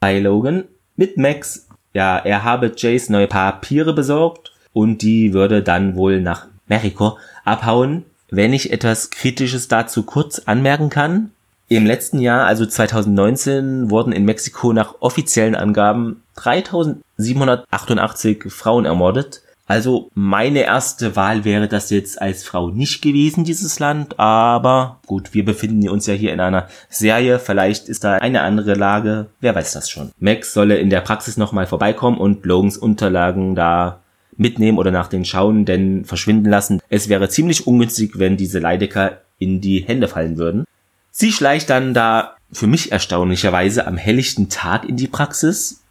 Bei 0.00 0.18
Logan 0.18 0.64
mit 0.96 1.18
Max. 1.18 1.68
Ja, 1.92 2.16
er 2.18 2.44
habe 2.44 2.72
Jace 2.74 3.10
neue 3.10 3.26
Papiere 3.26 3.92
besorgt 3.92 4.52
und 4.72 5.02
die 5.02 5.34
würde 5.34 5.62
dann 5.62 5.96
wohl 5.96 6.20
nach 6.20 6.46
Mexiko 6.66 7.18
abhauen. 7.44 8.04
Wenn 8.30 8.54
ich 8.54 8.72
etwas 8.72 9.10
Kritisches 9.10 9.68
dazu 9.68 10.04
kurz 10.04 10.38
anmerken 10.38 10.88
kann. 10.88 11.32
Im 11.68 11.84
letzten 11.84 12.18
Jahr, 12.18 12.46
also 12.46 12.64
2019, 12.64 13.90
wurden 13.90 14.12
in 14.12 14.24
Mexiko 14.24 14.72
nach 14.72 14.94
offiziellen 15.00 15.54
Angaben 15.54 16.21
3788 16.36 18.52
Frauen 18.52 18.84
ermordet. 18.84 19.42
Also 19.66 20.10
meine 20.14 20.64
erste 20.64 21.16
Wahl 21.16 21.44
wäre 21.44 21.68
das 21.68 21.90
jetzt 21.90 22.20
als 22.20 22.44
Frau 22.44 22.70
nicht 22.70 23.00
gewesen, 23.00 23.44
dieses 23.44 23.78
Land. 23.78 24.18
Aber 24.18 25.00
gut, 25.06 25.32
wir 25.32 25.44
befinden 25.44 25.88
uns 25.88 26.06
ja 26.06 26.14
hier 26.14 26.32
in 26.32 26.40
einer 26.40 26.68
Serie. 26.90 27.38
Vielleicht 27.38 27.88
ist 27.88 28.04
da 28.04 28.14
eine 28.14 28.42
andere 28.42 28.74
Lage. 28.74 29.26
Wer 29.40 29.54
weiß 29.54 29.72
das 29.72 29.88
schon. 29.88 30.10
Max 30.18 30.52
solle 30.52 30.76
in 30.76 30.90
der 30.90 31.00
Praxis 31.00 31.36
nochmal 31.36 31.66
vorbeikommen 31.66 32.18
und 32.18 32.44
Logans 32.44 32.76
Unterlagen 32.76 33.54
da 33.54 34.00
mitnehmen 34.36 34.78
oder 34.78 34.90
nach 34.90 35.08
den 35.08 35.24
schauen, 35.24 35.64
denn 35.64 36.04
verschwinden 36.04 36.50
lassen. 36.50 36.80
Es 36.88 37.08
wäre 37.08 37.28
ziemlich 37.28 37.66
ungünstig, 37.66 38.18
wenn 38.18 38.36
diese 38.36 38.58
Leidecker 38.58 39.18
in 39.38 39.60
die 39.60 39.84
Hände 39.86 40.08
fallen 40.08 40.36
würden. 40.36 40.64
Sie 41.10 41.32
schleicht 41.32 41.70
dann 41.70 41.94
da 41.94 42.36
für 42.52 42.66
mich 42.66 42.92
erstaunlicherweise 42.92 43.86
am 43.86 43.96
helllichten 43.96 44.48
Tag 44.48 44.88
in 44.88 44.96
die 44.96 45.08
Praxis. 45.08 45.81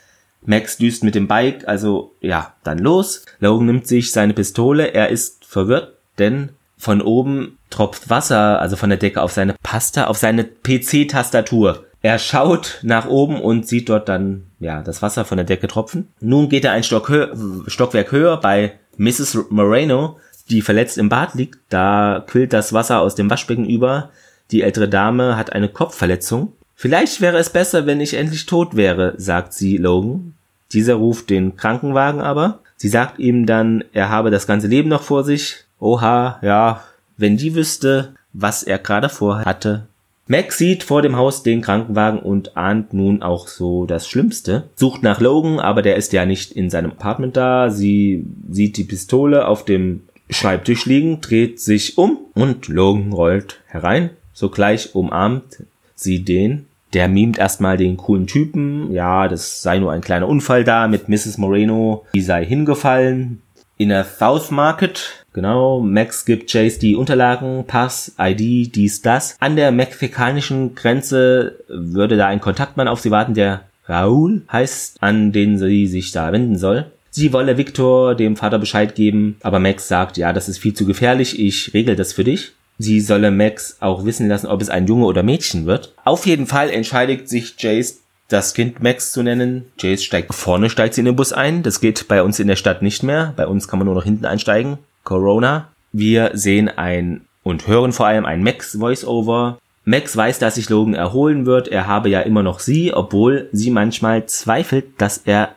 Max 0.45 0.77
düst 0.77 1.05
mit 1.05 1.15
dem 1.15 1.29
Bike, 1.29 1.69
also 1.69 2.15
ja, 2.21 2.55
dann 2.65 2.79
los. 2.79 3.25
Logan 3.41 3.67
nimmt 3.67 3.87
sich 3.87 4.13
seine 4.13 4.35
Pistole, 4.35 4.93
er 4.93 5.09
ist 5.09 5.45
verwirrt, 5.45 5.95
denn 6.19 6.51
von 6.77 7.01
oben 7.01 7.59
tropft 7.71 8.11
Wasser, 8.11 8.61
also 8.61 8.77
von 8.77 8.91
der 8.91 8.99
Decke 8.99 9.23
auf 9.23 9.33
seine 9.33 9.55
Pasta, 9.63 10.07
auf 10.07 10.19
seine 10.19 10.45
PC-Tastatur. 10.45 11.85
Er 12.03 12.19
schaut 12.19 12.81
nach 12.83 13.07
oben 13.07 13.41
und 13.41 13.69
sieht 13.69 13.89
dort 13.89 14.09
dann, 14.09 14.47
ja, 14.59 14.83
das 14.83 15.03
Wasser 15.03 15.25
von 15.25 15.37
der 15.37 15.47
Decke 15.47 15.69
tropfen. 15.69 16.09
Nun 16.21 16.49
geht 16.49 16.65
er 16.65 16.73
ein 16.73 16.83
Stock 16.83 17.09
hö 17.09 17.29
Stockwerk 17.69 18.11
höher 18.11 18.37
bei 18.39 18.73
Mrs. 18.97 19.39
Moreno, 19.51 20.19
die 20.51 20.63
verletzt 20.63 20.99
im 20.99 21.09
Bad 21.09 21.35
liegt, 21.35 21.61
da 21.69 22.25
quillt 22.27 22.53
das 22.53 22.73
Wasser 22.73 23.01
aus 23.01 23.15
dem 23.15 23.31
Waschbecken 23.31 23.65
über. 23.65 24.11
Die 24.51 24.63
ältere 24.63 24.89
Dame 24.89 25.37
hat 25.37 25.53
eine 25.53 25.69
Kopfverletzung. 25.69 26.53
Vielleicht 26.75 27.21
wäre 27.21 27.39
es 27.39 27.51
besser, 27.51 27.87
wenn 27.87 28.01
ich 28.01 28.15
endlich 28.15 28.47
tot 28.47 28.77
wäre, 28.77 29.15
sagt 29.17 29.53
sie 29.53 29.77
Logan. 29.77 30.35
Dieser 30.73 30.95
ruft 30.95 31.31
den 31.31 31.57
Krankenwagen 31.57 32.21
aber. 32.21 32.61
Sie 32.77 32.89
sagt 32.89 33.19
ihm 33.19 33.47
dann, 33.47 33.85
er 33.93 34.09
habe 34.09 34.31
das 34.31 34.47
ganze 34.47 34.67
Leben 34.67 34.89
noch 34.89 35.03
vor 35.03 35.23
sich. 35.23 35.65
Oha, 35.79 36.39
ja, 36.43 36.83
wenn 37.17 37.37
die 37.37 37.55
wüsste, 37.55 38.15
was 38.33 38.63
er 38.63 38.79
gerade 38.79 39.09
vorhatte. 39.09 39.87
Max 40.29 40.57
sieht 40.57 40.83
vor 40.85 41.03
dem 41.03 41.17
Haus 41.17 41.43
den 41.43 41.61
Krankenwagen 41.61 42.21
und 42.21 42.57
ahnt 42.57 42.95
nun 42.95 43.23
auch 43.23 43.49
so 43.49 43.87
das 43.87 44.09
Schlimmste. 44.09 44.65
Sucht 44.77 45.03
nach 45.03 45.21
Logan, 45.21 45.59
aber 45.59 45.83
der 45.83 45.97
ist 45.97 46.13
ja 46.13 46.25
nicht 46.25 46.53
in 46.53 46.71
seinem 46.71 46.93
Apartment 46.93 47.37
da. 47.37 47.71
Sie 47.71 48.25
sieht 48.51 48.77
die 48.77 48.85
Pistole 48.85 49.47
auf 49.47 49.65
dem 49.65 50.03
Schreibtisch 50.31 50.87
liegen, 50.87 51.21
dreht 51.21 51.61
sich 51.61 51.99
um 51.99 52.19
und 52.35 52.69
Logan 52.69 53.13
rollt 53.13 53.61
herein. 53.67 54.11
Sogleich 54.33 54.95
umarmt 54.95 55.65
sie 56.03 56.23
den. 56.23 56.67
Der 56.93 57.09
mimt 57.09 57.39
erstmal 57.39 57.77
den 57.77 57.97
coolen 57.97 58.27
Typen. 58.27 58.93
Ja, 58.93 59.29
das 59.29 59.63
sei 59.63 59.79
nur 59.79 59.93
ein 59.93 60.03
kleiner 60.03 60.29
Unfall 60.29 60.65
da 60.65 60.89
mit 60.89 61.09
Mrs. 61.09 61.39
Moreno. 61.39 62.05
Die 62.15 62.21
sei 62.21 62.45
hingefallen. 62.45 63.41
In 63.79 63.89
der 63.89 64.05
South 64.05 64.51
Market. 64.51 65.25
Genau, 65.33 65.81
Max 65.81 66.27
gibt 66.27 66.53
Chase 66.53 66.79
die 66.79 66.95
Unterlagen, 66.95 67.65
Pass, 67.67 68.15
ID, 68.19 68.75
dies, 68.75 69.01
das. 69.01 69.37
An 69.41 69.57
der 69.57 69.73
mexikanischen 69.73 70.75
Grenze 70.75 71.57
würde 71.69 72.19
da 72.19 72.27
ein 72.27 72.41
Kontaktmann 72.41 72.87
auf 72.87 73.01
sie 73.01 73.11
warten, 73.11 73.33
der 73.33 73.63
Raul 73.89 74.43
heißt, 74.53 74.99
an 75.03 75.33
den 75.33 75.59
sie 75.59 75.87
sich 75.87 76.13
da 76.13 76.33
wenden 76.33 76.59
soll. 76.59 76.87
Sie 77.11 77.33
wolle 77.33 77.59
Victor 77.59 78.15
dem 78.15 78.37
Vater 78.37 78.59
Bescheid 78.59 78.95
geben, 78.95 79.37
aber 79.43 79.59
Max 79.59 79.89
sagt, 79.89 80.17
ja, 80.17 80.33
das 80.33 80.49
ist 80.49 80.59
viel 80.59 80.75
zu 80.75 80.87
gefährlich, 80.87 81.39
ich 81.39 81.75
regel 81.75 81.97
das 81.97 82.13
für 82.13 82.25
dich. 82.25 82.53
Sie 82.79 83.01
solle 83.01 83.31
Max 83.31 83.77
auch 83.81 84.05
wissen 84.05 84.29
lassen, 84.29 84.47
ob 84.47 84.61
es 84.61 84.71
ein 84.71 84.87
Junge 84.87 85.07
oder 85.07 85.23
Mädchen 85.23 85.67
wird. 85.67 85.95
Auf 86.05 86.27
jeden 86.27 86.47
Fall 86.47 86.71
entscheidet 86.71 87.29
sich 87.29 87.55
Jace, 87.59 88.01
das 88.29 88.55
Kind 88.55 88.83
Max 88.83 89.13
zu 89.13 89.23
nennen. 89.23 89.67
Jace 89.79 90.03
steigt 90.03 90.35
vorne, 90.35 90.71
steigt 90.71 90.95
sie 90.95 91.03
in 91.03 91.05
den 91.05 91.17
Bus 91.17 91.33
ein. 91.33 91.63
Das 91.63 91.81
geht 91.81 92.09
bei 92.09 92.23
uns 92.23 92.41
in 92.41 92.49
der 92.49 92.57
Stadt 92.57 92.83
nicht 92.83 93.03
mehr. 93.03 93.35
Bei 93.37 93.47
uns 93.47 93.69
kann 93.69 93.79
man 93.79 93.87
nur 93.87 93.95
noch 93.95 94.05
hinten 94.05 94.25
einsteigen. 94.25 94.79
Corona. 95.05 95.69
Wir 95.93 96.31
sehen 96.33 96.69
ein 96.69 97.27
und 97.43 97.67
hören 97.67 97.93
vor 97.93 98.07
allem 98.07 98.25
ein 98.25 98.43
Max 98.43 98.81
Voiceover. 98.81 99.59
Max 99.85 100.17
weiß, 100.17 100.39
dass 100.39 100.55
sich 100.55 100.71
Logan 100.71 100.95
erholen 100.95 101.45
wird. 101.45 101.69
Er 101.69 101.87
habe 101.87 102.09
ja 102.09 102.21
immer 102.21 102.43
noch 102.43 102.61
sie, 102.61 102.95
obwohl 102.95 103.49
sie 103.53 103.71
manchmal 103.71 104.27
zweifelt, 104.27 104.87
dass 104.99 105.19
er 105.19 105.55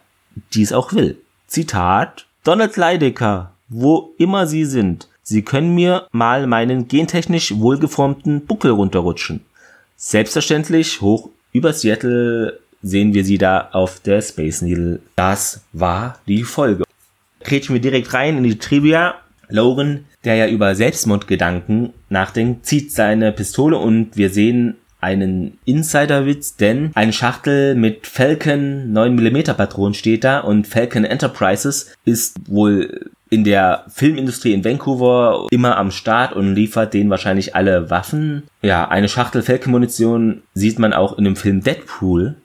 dies 0.53 0.73
auch 0.73 0.93
will. 0.93 1.17
Zitat 1.47 2.25
Donald 2.43 2.75
Leidecker, 2.75 3.51
wo 3.69 4.13
immer 4.17 4.47
Sie 4.47 4.65
sind, 4.65 5.07
Sie 5.27 5.41
können 5.41 5.73
mir 5.73 6.07
mal 6.11 6.45
meinen 6.45 6.87
gentechnisch 6.87 7.57
wohlgeformten 7.57 8.45
Buckel 8.45 8.69
runterrutschen. 8.69 9.41
Selbstverständlich 9.97 11.01
hoch 11.01 11.31
über 11.51 11.73
Seattle 11.73 12.59
sehen 12.83 13.15
wir 13.15 13.25
sie 13.25 13.39
da 13.39 13.69
auf 13.71 13.99
der 14.01 14.21
Space 14.21 14.61
Needle. 14.61 14.99
Das 15.15 15.61
war 15.73 16.19
die 16.27 16.43
Folge. 16.43 16.83
Kretschen 17.39 17.73
wir 17.73 17.81
direkt 17.81 18.13
rein 18.13 18.37
in 18.37 18.43
die 18.43 18.59
Trivia. 18.59 19.15
Logan, 19.49 20.05
der 20.25 20.35
ja 20.35 20.47
über 20.47 20.75
Selbstmordgedanken 20.75 21.93
nachdenkt, 22.09 22.67
zieht 22.67 22.91
seine 22.91 23.31
Pistole 23.31 23.79
und 23.79 24.17
wir 24.17 24.29
sehen 24.29 24.75
einen 25.01 25.57
Insiderwitz, 25.65 26.55
denn 26.55 26.91
eine 26.93 27.13
Schachtel 27.13 27.73
mit 27.73 28.05
Falcon 28.05 28.91
9mm 28.93 29.53
Patronen 29.53 29.95
steht 29.95 30.23
da 30.23 30.39
und 30.39 30.67
Falcon 30.67 31.03
Enterprises 31.03 31.95
ist 32.05 32.37
wohl 32.47 33.11
in 33.29 33.43
der 33.43 33.85
Filmindustrie 33.87 34.53
in 34.53 34.63
Vancouver 34.63 35.47
immer 35.51 35.77
am 35.77 35.91
Start 35.91 36.33
und 36.33 36.53
liefert 36.53 36.93
denen 36.93 37.09
wahrscheinlich 37.09 37.55
alle 37.55 37.89
Waffen. 37.89 38.43
Ja, 38.61 38.87
eine 38.87 39.09
Schachtel 39.09 39.41
Falcon-Munition 39.41 40.43
sieht 40.53 40.79
man 40.79 40.93
auch 40.93 41.17
in 41.17 41.23
dem 41.23 41.35
Film 41.35 41.61
Deadpool. 41.61 42.35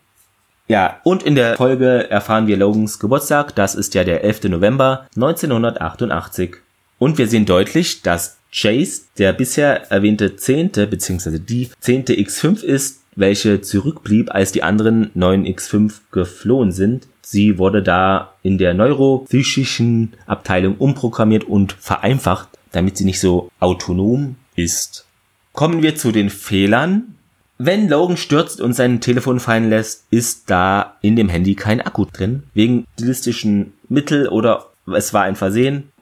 Ja, 0.68 1.00
und 1.02 1.24
in 1.24 1.34
der 1.34 1.56
Folge 1.56 2.08
erfahren 2.10 2.46
wir 2.46 2.56
Logans 2.56 2.98
Geburtstag. 2.98 3.54
Das 3.56 3.74
ist 3.74 3.94
ja 3.94 4.04
der 4.04 4.22
11. 4.22 4.44
November 4.44 5.06
1988. 5.16 6.56
Und 6.98 7.18
wir 7.18 7.26
sehen 7.26 7.44
deutlich, 7.44 8.02
dass 8.02 8.38
Chase 8.52 9.02
der 9.18 9.32
bisher 9.32 9.90
erwähnte 9.90 10.36
zehnte 10.36 10.86
bzw. 10.86 11.38
die 11.38 11.70
zehnte 11.80 12.14
X5 12.14 12.62
ist, 12.62 13.00
welche 13.16 13.60
zurückblieb, 13.60 14.32
als 14.32 14.52
die 14.52 14.62
anderen 14.62 15.10
neun 15.14 15.44
X5 15.44 15.92
geflohen 16.12 16.72
sind. 16.72 17.06
Sie 17.30 17.58
wurde 17.58 17.80
da 17.80 18.34
in 18.42 18.58
der 18.58 18.74
neuropsychischen 18.74 20.14
Abteilung 20.26 20.76
umprogrammiert 20.78 21.44
und 21.44 21.70
vereinfacht, 21.74 22.48
damit 22.72 22.96
sie 22.96 23.04
nicht 23.04 23.20
so 23.20 23.52
autonom 23.60 24.34
ist. 24.56 25.06
Kommen 25.52 25.80
wir 25.80 25.94
zu 25.94 26.10
den 26.10 26.28
Fehlern. 26.28 27.14
Wenn 27.56 27.88
Logan 27.88 28.16
stürzt 28.16 28.60
und 28.60 28.72
sein 28.72 29.00
Telefon 29.00 29.38
fallen 29.38 29.70
lässt, 29.70 30.06
ist 30.10 30.50
da 30.50 30.96
in 31.02 31.14
dem 31.14 31.28
Handy 31.28 31.54
kein 31.54 31.80
Akku 31.80 32.04
drin. 32.04 32.42
Wegen 32.52 32.84
stilistischen 32.94 33.74
Mittel 33.88 34.26
oder 34.26 34.66
es 34.92 35.14
war 35.14 35.22
ein 35.22 35.36
Versehen. 35.36 35.92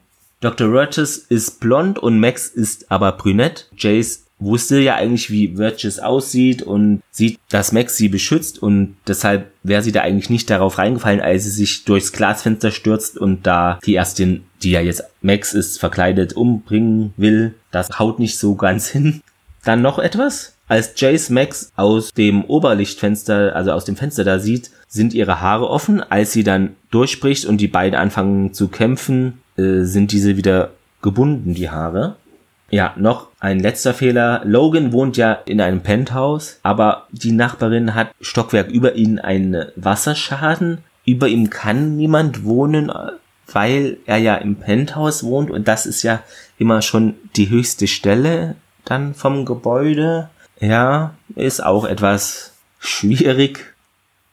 Dr. 0.41 0.67
Rurtis 0.67 1.17
ist 1.17 1.59
blond 1.59 1.99
und 1.99 2.19
Max 2.19 2.47
ist 2.47 2.91
aber 2.91 3.11
brünett. 3.11 3.69
Jace 3.77 4.25
wusste 4.39 4.79
ja 4.79 4.95
eigentlich, 4.95 5.29
wie 5.29 5.57
Virtus 5.57 5.99
aussieht 5.99 6.63
und 6.63 7.01
sieht, 7.11 7.39
dass 7.49 7.71
Max 7.71 7.97
sie 7.97 8.09
beschützt 8.09 8.61
und 8.61 8.95
deshalb 9.07 9.51
wäre 9.63 9.83
sie 9.83 9.91
da 9.91 10.01
eigentlich 10.01 10.29
nicht 10.29 10.49
darauf 10.49 10.77
reingefallen, 10.77 11.21
als 11.21 11.43
sie 11.43 11.49
sich 11.49 11.85
durchs 11.85 12.13
Glasfenster 12.13 12.71
stürzt 12.71 13.17
und 13.17 13.45
da 13.45 13.79
die 13.85 13.95
Ärztin, 13.95 14.45
die 14.63 14.71
ja 14.71 14.81
jetzt 14.81 15.03
Max 15.21 15.53
ist, 15.53 15.79
verkleidet, 15.79 16.33
umbringen 16.33 17.13
will. 17.17 17.53
Das 17.71 17.99
haut 17.99 18.19
nicht 18.19 18.37
so 18.37 18.55
ganz 18.55 18.87
hin. 18.89 19.21
Dann 19.63 19.81
noch 19.81 19.99
etwas. 19.99 20.55
Als 20.67 20.93
Jace 20.95 21.31
Max 21.31 21.71
aus 21.75 22.13
dem 22.13 22.45
Oberlichtfenster, 22.45 23.55
also 23.55 23.71
aus 23.71 23.85
dem 23.85 23.95
Fenster 23.95 24.23
da 24.23 24.39
sieht, 24.39 24.69
sind 24.87 25.13
ihre 25.13 25.41
Haare 25.41 25.67
offen. 25.67 26.01
Als 26.01 26.31
sie 26.31 26.43
dann 26.43 26.75
durchspricht 26.91 27.45
und 27.45 27.57
die 27.59 27.67
beiden 27.67 27.99
anfangen 27.99 28.53
zu 28.53 28.67
kämpfen, 28.67 29.41
äh, 29.57 29.81
sind 29.81 30.11
diese 30.11 30.37
wieder 30.37 30.71
gebunden, 31.01 31.55
die 31.55 31.69
Haare. 31.69 32.17
Ja, 32.71 32.93
noch 32.97 33.27
ein 33.39 33.59
letzter 33.59 33.93
Fehler. 33.93 34.41
Logan 34.45 34.91
wohnt 34.91 35.17
ja 35.17 35.33
in 35.45 35.59
einem 35.59 35.81
Penthouse, 35.81 36.59
aber 36.63 37.07
die 37.11 37.31
Nachbarin 37.31 37.95
hat 37.95 38.11
Stockwerk 38.21 38.69
über 38.69 38.95
ihn 38.95 39.19
einen 39.19 39.65
Wasserschaden. 39.75 40.79
Über 41.05 41.27
ihm 41.27 41.49
kann 41.49 41.95
niemand 41.95 42.43
wohnen, 42.43 42.91
weil 43.51 43.97
er 44.05 44.17
ja 44.17 44.35
im 44.35 44.57
Penthouse 44.57 45.23
wohnt 45.23 45.49
und 45.49 45.67
das 45.67 45.85
ist 45.85 46.03
ja 46.03 46.21
immer 46.59 46.81
schon 46.81 47.15
die 47.35 47.49
höchste 47.49 47.87
Stelle 47.87 48.55
dann 48.85 49.15
vom 49.15 49.45
Gebäude. 49.45 50.29
Ja, 50.59 51.15
ist 51.35 51.63
auch 51.63 51.85
etwas 51.85 52.53
schwierig. 52.79 53.73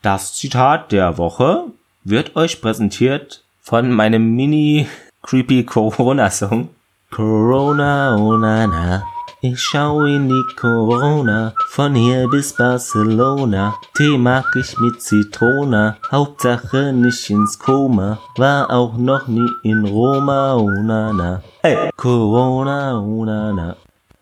Das 0.02 0.34
Zitat 0.34 0.92
der 0.92 1.18
Woche 1.18 1.64
wird 2.04 2.36
euch 2.36 2.60
präsentiert 2.60 3.42
von 3.62 3.90
meinem 3.90 4.34
Mini 4.34 4.86
Creepy 5.22 5.64
Corona 5.64 6.30
Song. 6.30 6.68
Corona, 7.10 8.16
oh 8.16 8.36
na 8.36 8.66
na. 8.66 9.02
Ich 9.40 9.60
schau 9.60 10.04
in 10.04 10.28
die 10.28 10.54
Corona, 10.56 11.54
von 11.68 11.94
hier 11.94 12.28
bis 12.28 12.52
Barcelona. 12.52 13.74
Tee 13.96 14.18
mag 14.18 14.46
ich 14.56 14.76
mit 14.78 15.00
Zitrone, 15.00 15.96
Hauptsache 16.10 16.92
nicht 16.92 17.30
ins 17.30 17.58
Koma. 17.58 18.18
War 18.36 18.70
auch 18.70 18.96
noch 18.96 19.28
nie 19.28 19.48
in 19.62 19.84
Roma, 19.84 20.56
oh 20.56 20.68
na 20.68 21.12
na. 21.12 21.42
Hey, 21.62 21.90
Corona, 21.96 23.00
oh 23.00 23.24
na 23.24 23.52
na. 23.52 23.76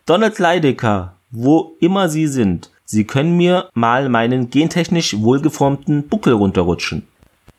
Donald 0.05 0.39
Leidecker, 0.39 1.15
wo 1.31 1.77
immer 1.81 2.09
Sie 2.09 2.27
sind, 2.27 2.71
Sie 2.85 3.05
können 3.05 3.37
mir 3.37 3.71
mal 3.73 4.11
meinen 4.11 4.51
gentechnisch 4.51 5.17
wohlgeformten 5.19 6.07
Buckel 6.09 6.35
runterrutschen. 6.35 7.09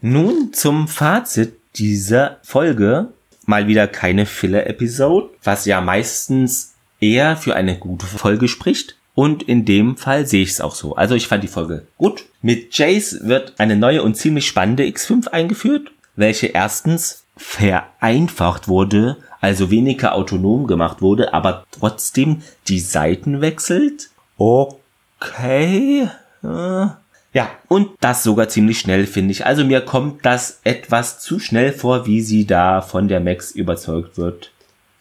Nun 0.01 0.53
zum 0.53 0.87
Fazit 0.87 1.53
dieser 1.75 2.37
Folge 2.43 3.07
mal 3.47 3.67
wieder 3.67 3.87
keine 3.87 4.25
Filler-Episode, 4.25 5.29
was 5.43 5.65
ja 5.65 5.81
meistens 5.81 6.73
eher 6.99 7.37
für 7.37 7.55
eine 7.55 7.77
gute 7.77 8.05
Folge 8.05 8.47
spricht. 8.47 8.95
Und 9.13 9.43
in 9.43 9.63
dem 9.63 9.95
Fall 9.95 10.25
sehe 10.25 10.43
ich 10.43 10.51
es 10.51 10.61
auch 10.61 10.75
so. 10.75 10.95
Also 10.95 11.15
ich 11.15 11.27
fand 11.27 11.43
die 11.43 11.47
Folge 11.47 11.87
gut. 11.97 12.25
Mit 12.41 12.77
Jace 12.77 13.19
wird 13.21 13.53
eine 13.59 13.77
neue 13.77 14.03
und 14.03 14.15
ziemlich 14.15 14.45
spannende 14.45 14.83
X5 14.83 15.29
eingeführt, 15.29 15.91
welche 16.15 16.47
erstens 16.47 17.23
vereinfacht 17.37 18.67
wurde, 18.67 19.17
also 19.41 19.71
weniger 19.71 20.15
autonom 20.15 20.67
gemacht 20.67 21.01
wurde, 21.01 21.33
aber 21.33 21.65
trotzdem 21.71 22.41
die 22.67 22.79
Seiten 22.79 23.41
wechselt. 23.41 24.09
Okay. 24.37 26.09
Äh, 26.43 26.87
ja, 27.35 27.51
und 27.67 27.89
das 27.99 28.23
sogar 28.23 28.47
ziemlich 28.47 28.79
schnell, 28.79 29.05
finde 29.05 29.33
ich. 29.33 29.45
Also 29.45 29.65
mir 29.65 29.81
kommt 29.81 30.25
das 30.25 30.61
etwas 30.63 31.19
zu 31.19 31.37
schnell 31.37 31.73
vor, 31.73 32.05
wie 32.05 32.21
sie 32.21 32.47
da 32.47 32.81
von 32.81 33.09
der 33.09 33.19
Max 33.19 33.51
überzeugt 33.51 34.17
wird, 34.17 34.51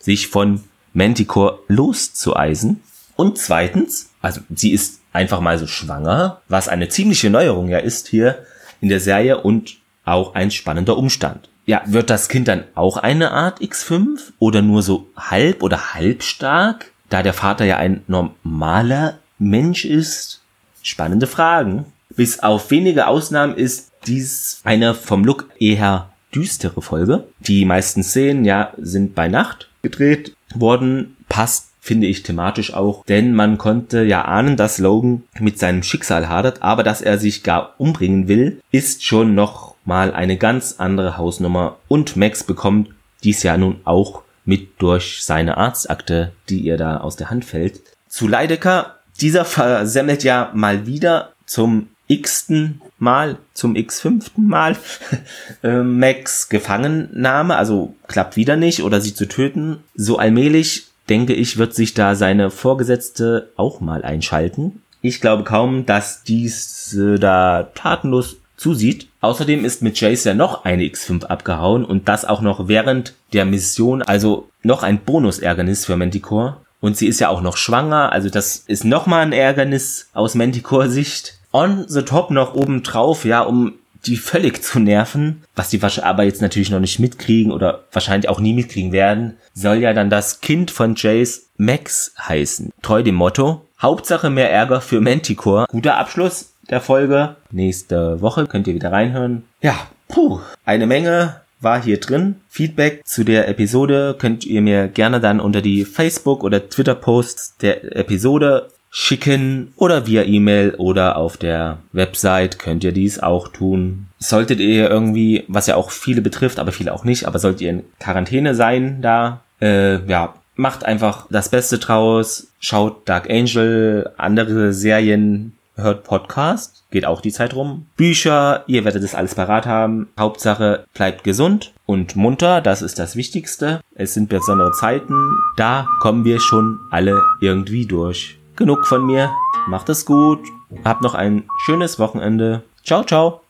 sich 0.00 0.26
von 0.26 0.64
Manticore 0.94 1.60
loszueisen. 1.68 2.82
Und 3.14 3.38
zweitens, 3.38 4.10
also 4.20 4.40
sie 4.52 4.72
ist 4.72 5.00
einfach 5.12 5.38
mal 5.40 5.58
so 5.58 5.68
schwanger, 5.68 6.42
was 6.48 6.66
eine 6.66 6.88
ziemliche 6.88 7.30
Neuerung 7.30 7.68
ja 7.68 7.78
ist 7.78 8.08
hier 8.08 8.44
in 8.80 8.88
der 8.88 8.98
Serie 8.98 9.40
und 9.40 9.76
auch 10.04 10.34
ein 10.34 10.50
spannender 10.50 10.98
Umstand. 10.98 11.48
ja, 11.66 11.82
wird 11.86 12.10
das 12.10 12.28
Kind 12.28 12.48
dann 12.48 12.64
auch 12.74 12.96
eine 12.96 13.30
Art 13.30 13.60
X5 13.60 14.32
oder 14.40 14.60
nur 14.60 14.82
so 14.82 15.08
halb 15.16 15.62
oder 15.62 15.94
halbstark, 15.94 16.90
da 17.08 17.22
der 17.22 17.32
Vater 17.32 17.64
ja 17.64 17.76
ein 17.76 18.02
normaler 18.06 19.18
Mensch 19.38 19.84
ist? 19.84 20.40
Spannende 20.82 21.26
Fragen. 21.26 21.86
Bis 22.16 22.40
auf 22.40 22.70
wenige 22.70 23.06
Ausnahmen 23.06 23.56
ist 23.56 23.90
dies 24.06 24.60
eine 24.64 24.94
vom 24.94 25.24
Look 25.24 25.48
eher 25.58 26.10
düstere 26.34 26.82
Folge. 26.82 27.24
Die 27.40 27.64
meisten 27.64 28.02
Szenen, 28.02 28.44
ja, 28.44 28.72
sind 28.76 29.14
bei 29.14 29.28
Nacht 29.28 29.68
gedreht 29.82 30.36
worden. 30.54 31.16
Passt, 31.28 31.70
finde 31.80 32.06
ich, 32.06 32.22
thematisch 32.22 32.74
auch. 32.74 33.04
Denn 33.06 33.34
man 33.34 33.58
konnte 33.58 34.04
ja 34.04 34.24
ahnen, 34.24 34.56
dass 34.56 34.78
Logan 34.78 35.24
mit 35.38 35.58
seinem 35.58 35.82
Schicksal 35.82 36.28
hadert, 36.28 36.62
aber 36.62 36.82
dass 36.82 37.02
er 37.02 37.18
sich 37.18 37.42
gar 37.42 37.74
umbringen 37.78 38.28
will, 38.28 38.60
ist 38.70 39.04
schon 39.04 39.34
noch 39.34 39.74
mal 39.84 40.12
eine 40.12 40.36
ganz 40.36 40.76
andere 40.78 41.16
Hausnummer. 41.16 41.76
Und 41.88 42.16
Max 42.16 42.44
bekommt 42.44 42.90
dies 43.22 43.42
ja 43.42 43.56
nun 43.56 43.80
auch 43.84 44.22
mit 44.44 44.80
durch 44.80 45.22
seine 45.22 45.56
Arztakte, 45.56 46.32
die 46.48 46.60
ihr 46.60 46.76
da 46.76 46.98
aus 46.98 47.16
der 47.16 47.30
Hand 47.30 47.44
fällt. 47.44 47.80
Zu 48.08 48.28
Leidecker, 48.28 48.96
dieser 49.20 49.44
versemmelt 49.44 50.22
ja 50.22 50.50
mal 50.54 50.86
wieder 50.86 51.32
zum 51.46 51.88
x-ten 52.08 52.80
Mal, 52.98 53.38
zum 53.54 53.76
x-fünften 53.76 54.46
Mal 54.46 54.76
äh, 55.62 55.82
Max 55.82 56.48
Gefangennahme, 56.48 57.56
also 57.56 57.94
klappt 58.06 58.36
wieder 58.36 58.56
nicht 58.56 58.82
oder 58.82 59.00
sie 59.00 59.14
zu 59.14 59.26
töten. 59.26 59.78
So 59.94 60.18
allmählich, 60.18 60.88
denke 61.08 61.34
ich, 61.34 61.56
wird 61.56 61.74
sich 61.74 61.94
da 61.94 62.14
seine 62.14 62.50
Vorgesetzte 62.50 63.50
auch 63.56 63.80
mal 63.80 64.04
einschalten. 64.04 64.82
Ich 65.02 65.20
glaube 65.20 65.44
kaum, 65.44 65.86
dass 65.86 66.22
dies 66.22 66.94
äh, 66.94 67.18
da 67.18 67.70
tatenlos 67.74 68.36
zusieht. 68.56 69.08
Außerdem 69.20 69.64
ist 69.64 69.82
mit 69.82 70.00
Jace 70.00 70.24
ja 70.24 70.34
noch 70.34 70.64
eine 70.64 70.84
X5 70.84 71.24
abgehauen 71.24 71.84
und 71.84 72.08
das 72.08 72.24
auch 72.24 72.40
noch 72.40 72.68
während 72.68 73.14
der 73.32 73.44
Mission, 73.44 74.02
also 74.02 74.48
noch 74.62 74.82
ein 74.82 75.00
Bonus-Ärgernis 75.00 75.84
für 75.84 75.96
Manticore. 75.96 76.56
Und 76.80 76.96
sie 76.96 77.06
ist 77.06 77.20
ja 77.20 77.30
auch 77.30 77.40
noch 77.40 77.56
schwanger, 77.56 78.12
also 78.12 78.28
das 78.28 78.56
ist 78.66 78.84
nochmal 78.84 79.22
ein 79.22 79.32
Ärgernis 79.32 80.08
aus 80.12 80.34
Manticore-Sicht 80.34 81.38
on 81.54 81.86
the 81.88 82.02
top 82.02 82.30
noch 82.30 82.54
oben 82.54 82.82
drauf, 82.82 83.24
ja, 83.24 83.40
um 83.40 83.72
die 84.04 84.16
völlig 84.18 84.62
zu 84.62 84.80
nerven, 84.80 85.44
was 85.54 85.70
die 85.70 85.80
aber 85.82 86.24
jetzt 86.24 86.42
natürlich 86.42 86.70
noch 86.70 86.80
nicht 86.80 86.98
mitkriegen 86.98 87.52
oder 87.52 87.84
wahrscheinlich 87.90 88.28
auch 88.28 88.40
nie 88.40 88.52
mitkriegen 88.52 88.92
werden, 88.92 89.38
soll 89.54 89.76
ja 89.76 89.94
dann 89.94 90.10
das 90.10 90.42
Kind 90.42 90.70
von 90.70 90.94
Jace 90.94 91.46
Max 91.56 92.12
heißen. 92.20 92.70
Treu 92.82 93.02
dem 93.02 93.14
Motto. 93.14 93.62
Hauptsache 93.80 94.28
mehr 94.28 94.50
Ärger 94.50 94.82
für 94.82 95.00
Manticore. 95.00 95.66
Guter 95.70 95.96
Abschluss 95.96 96.52
der 96.68 96.80
Folge. 96.80 97.36
Nächste 97.50 98.20
Woche 98.20 98.46
könnt 98.46 98.66
ihr 98.66 98.74
wieder 98.74 98.92
reinhören. 98.92 99.44
Ja, 99.62 99.86
puh, 100.08 100.40
eine 100.66 100.86
Menge 100.86 101.40
war 101.60 101.82
hier 101.82 101.98
drin. 101.98 102.36
Feedback 102.48 103.06
zu 103.06 103.24
der 103.24 103.48
Episode 103.48 104.16
könnt 104.18 104.44
ihr 104.44 104.60
mir 104.60 104.88
gerne 104.88 105.20
dann 105.20 105.40
unter 105.40 105.62
die 105.62 105.84
Facebook- 105.84 106.44
oder 106.44 106.68
Twitter-Posts 106.68 107.56
der 107.58 107.96
Episode 107.96 108.68
schicken 108.96 109.72
oder 109.74 110.06
via 110.06 110.22
E-Mail 110.22 110.76
oder 110.78 111.16
auf 111.16 111.36
der 111.36 111.78
Website 111.92 112.60
könnt 112.60 112.84
ihr 112.84 112.92
dies 112.92 113.18
auch 113.18 113.48
tun. 113.48 114.06
Solltet 114.18 114.60
ihr 114.60 114.88
irgendwie, 114.88 115.42
was 115.48 115.66
ja 115.66 115.74
auch 115.74 115.90
viele 115.90 116.22
betrifft, 116.22 116.60
aber 116.60 116.70
viele 116.70 116.92
auch 116.92 117.02
nicht, 117.02 117.26
aber 117.26 117.40
solltet 117.40 117.62
ihr 117.62 117.70
in 117.70 117.84
Quarantäne 117.98 118.54
sein 118.54 119.02
da, 119.02 119.40
äh, 119.60 119.96
ja, 120.06 120.34
macht 120.54 120.84
einfach 120.84 121.26
das 121.28 121.48
Beste 121.48 121.78
draus, 121.78 122.46
schaut 122.60 123.08
Dark 123.08 123.28
Angel, 123.28 124.12
andere 124.16 124.72
Serien, 124.72 125.54
hört 125.74 126.04
Podcast, 126.04 126.84
geht 126.92 127.04
auch 127.04 127.20
die 127.20 127.32
Zeit 127.32 127.56
rum. 127.56 127.86
Bücher, 127.96 128.62
ihr 128.68 128.84
werdet 128.84 129.02
das 129.02 129.16
alles 129.16 129.34
parat 129.34 129.66
haben. 129.66 130.06
Hauptsache 130.16 130.84
bleibt 130.94 131.24
gesund 131.24 131.72
und 131.84 132.14
munter, 132.14 132.60
das 132.60 132.80
ist 132.80 133.00
das 133.00 133.16
Wichtigste. 133.16 133.80
Es 133.96 134.14
sind 134.14 134.28
besondere 134.28 134.70
Zeiten, 134.70 135.36
da 135.56 135.88
kommen 136.00 136.24
wir 136.24 136.38
schon 136.38 136.78
alle 136.92 137.20
irgendwie 137.40 137.86
durch 137.86 138.38
genug 138.56 138.86
von 138.86 139.04
mir. 139.04 139.30
Macht 139.66 139.88
es 139.88 140.04
gut. 140.04 140.40
Habt 140.84 141.02
noch 141.02 141.14
ein 141.14 141.44
schönes 141.64 141.98
Wochenende. 141.98 142.62
Ciao, 142.84 143.04
ciao. 143.04 143.43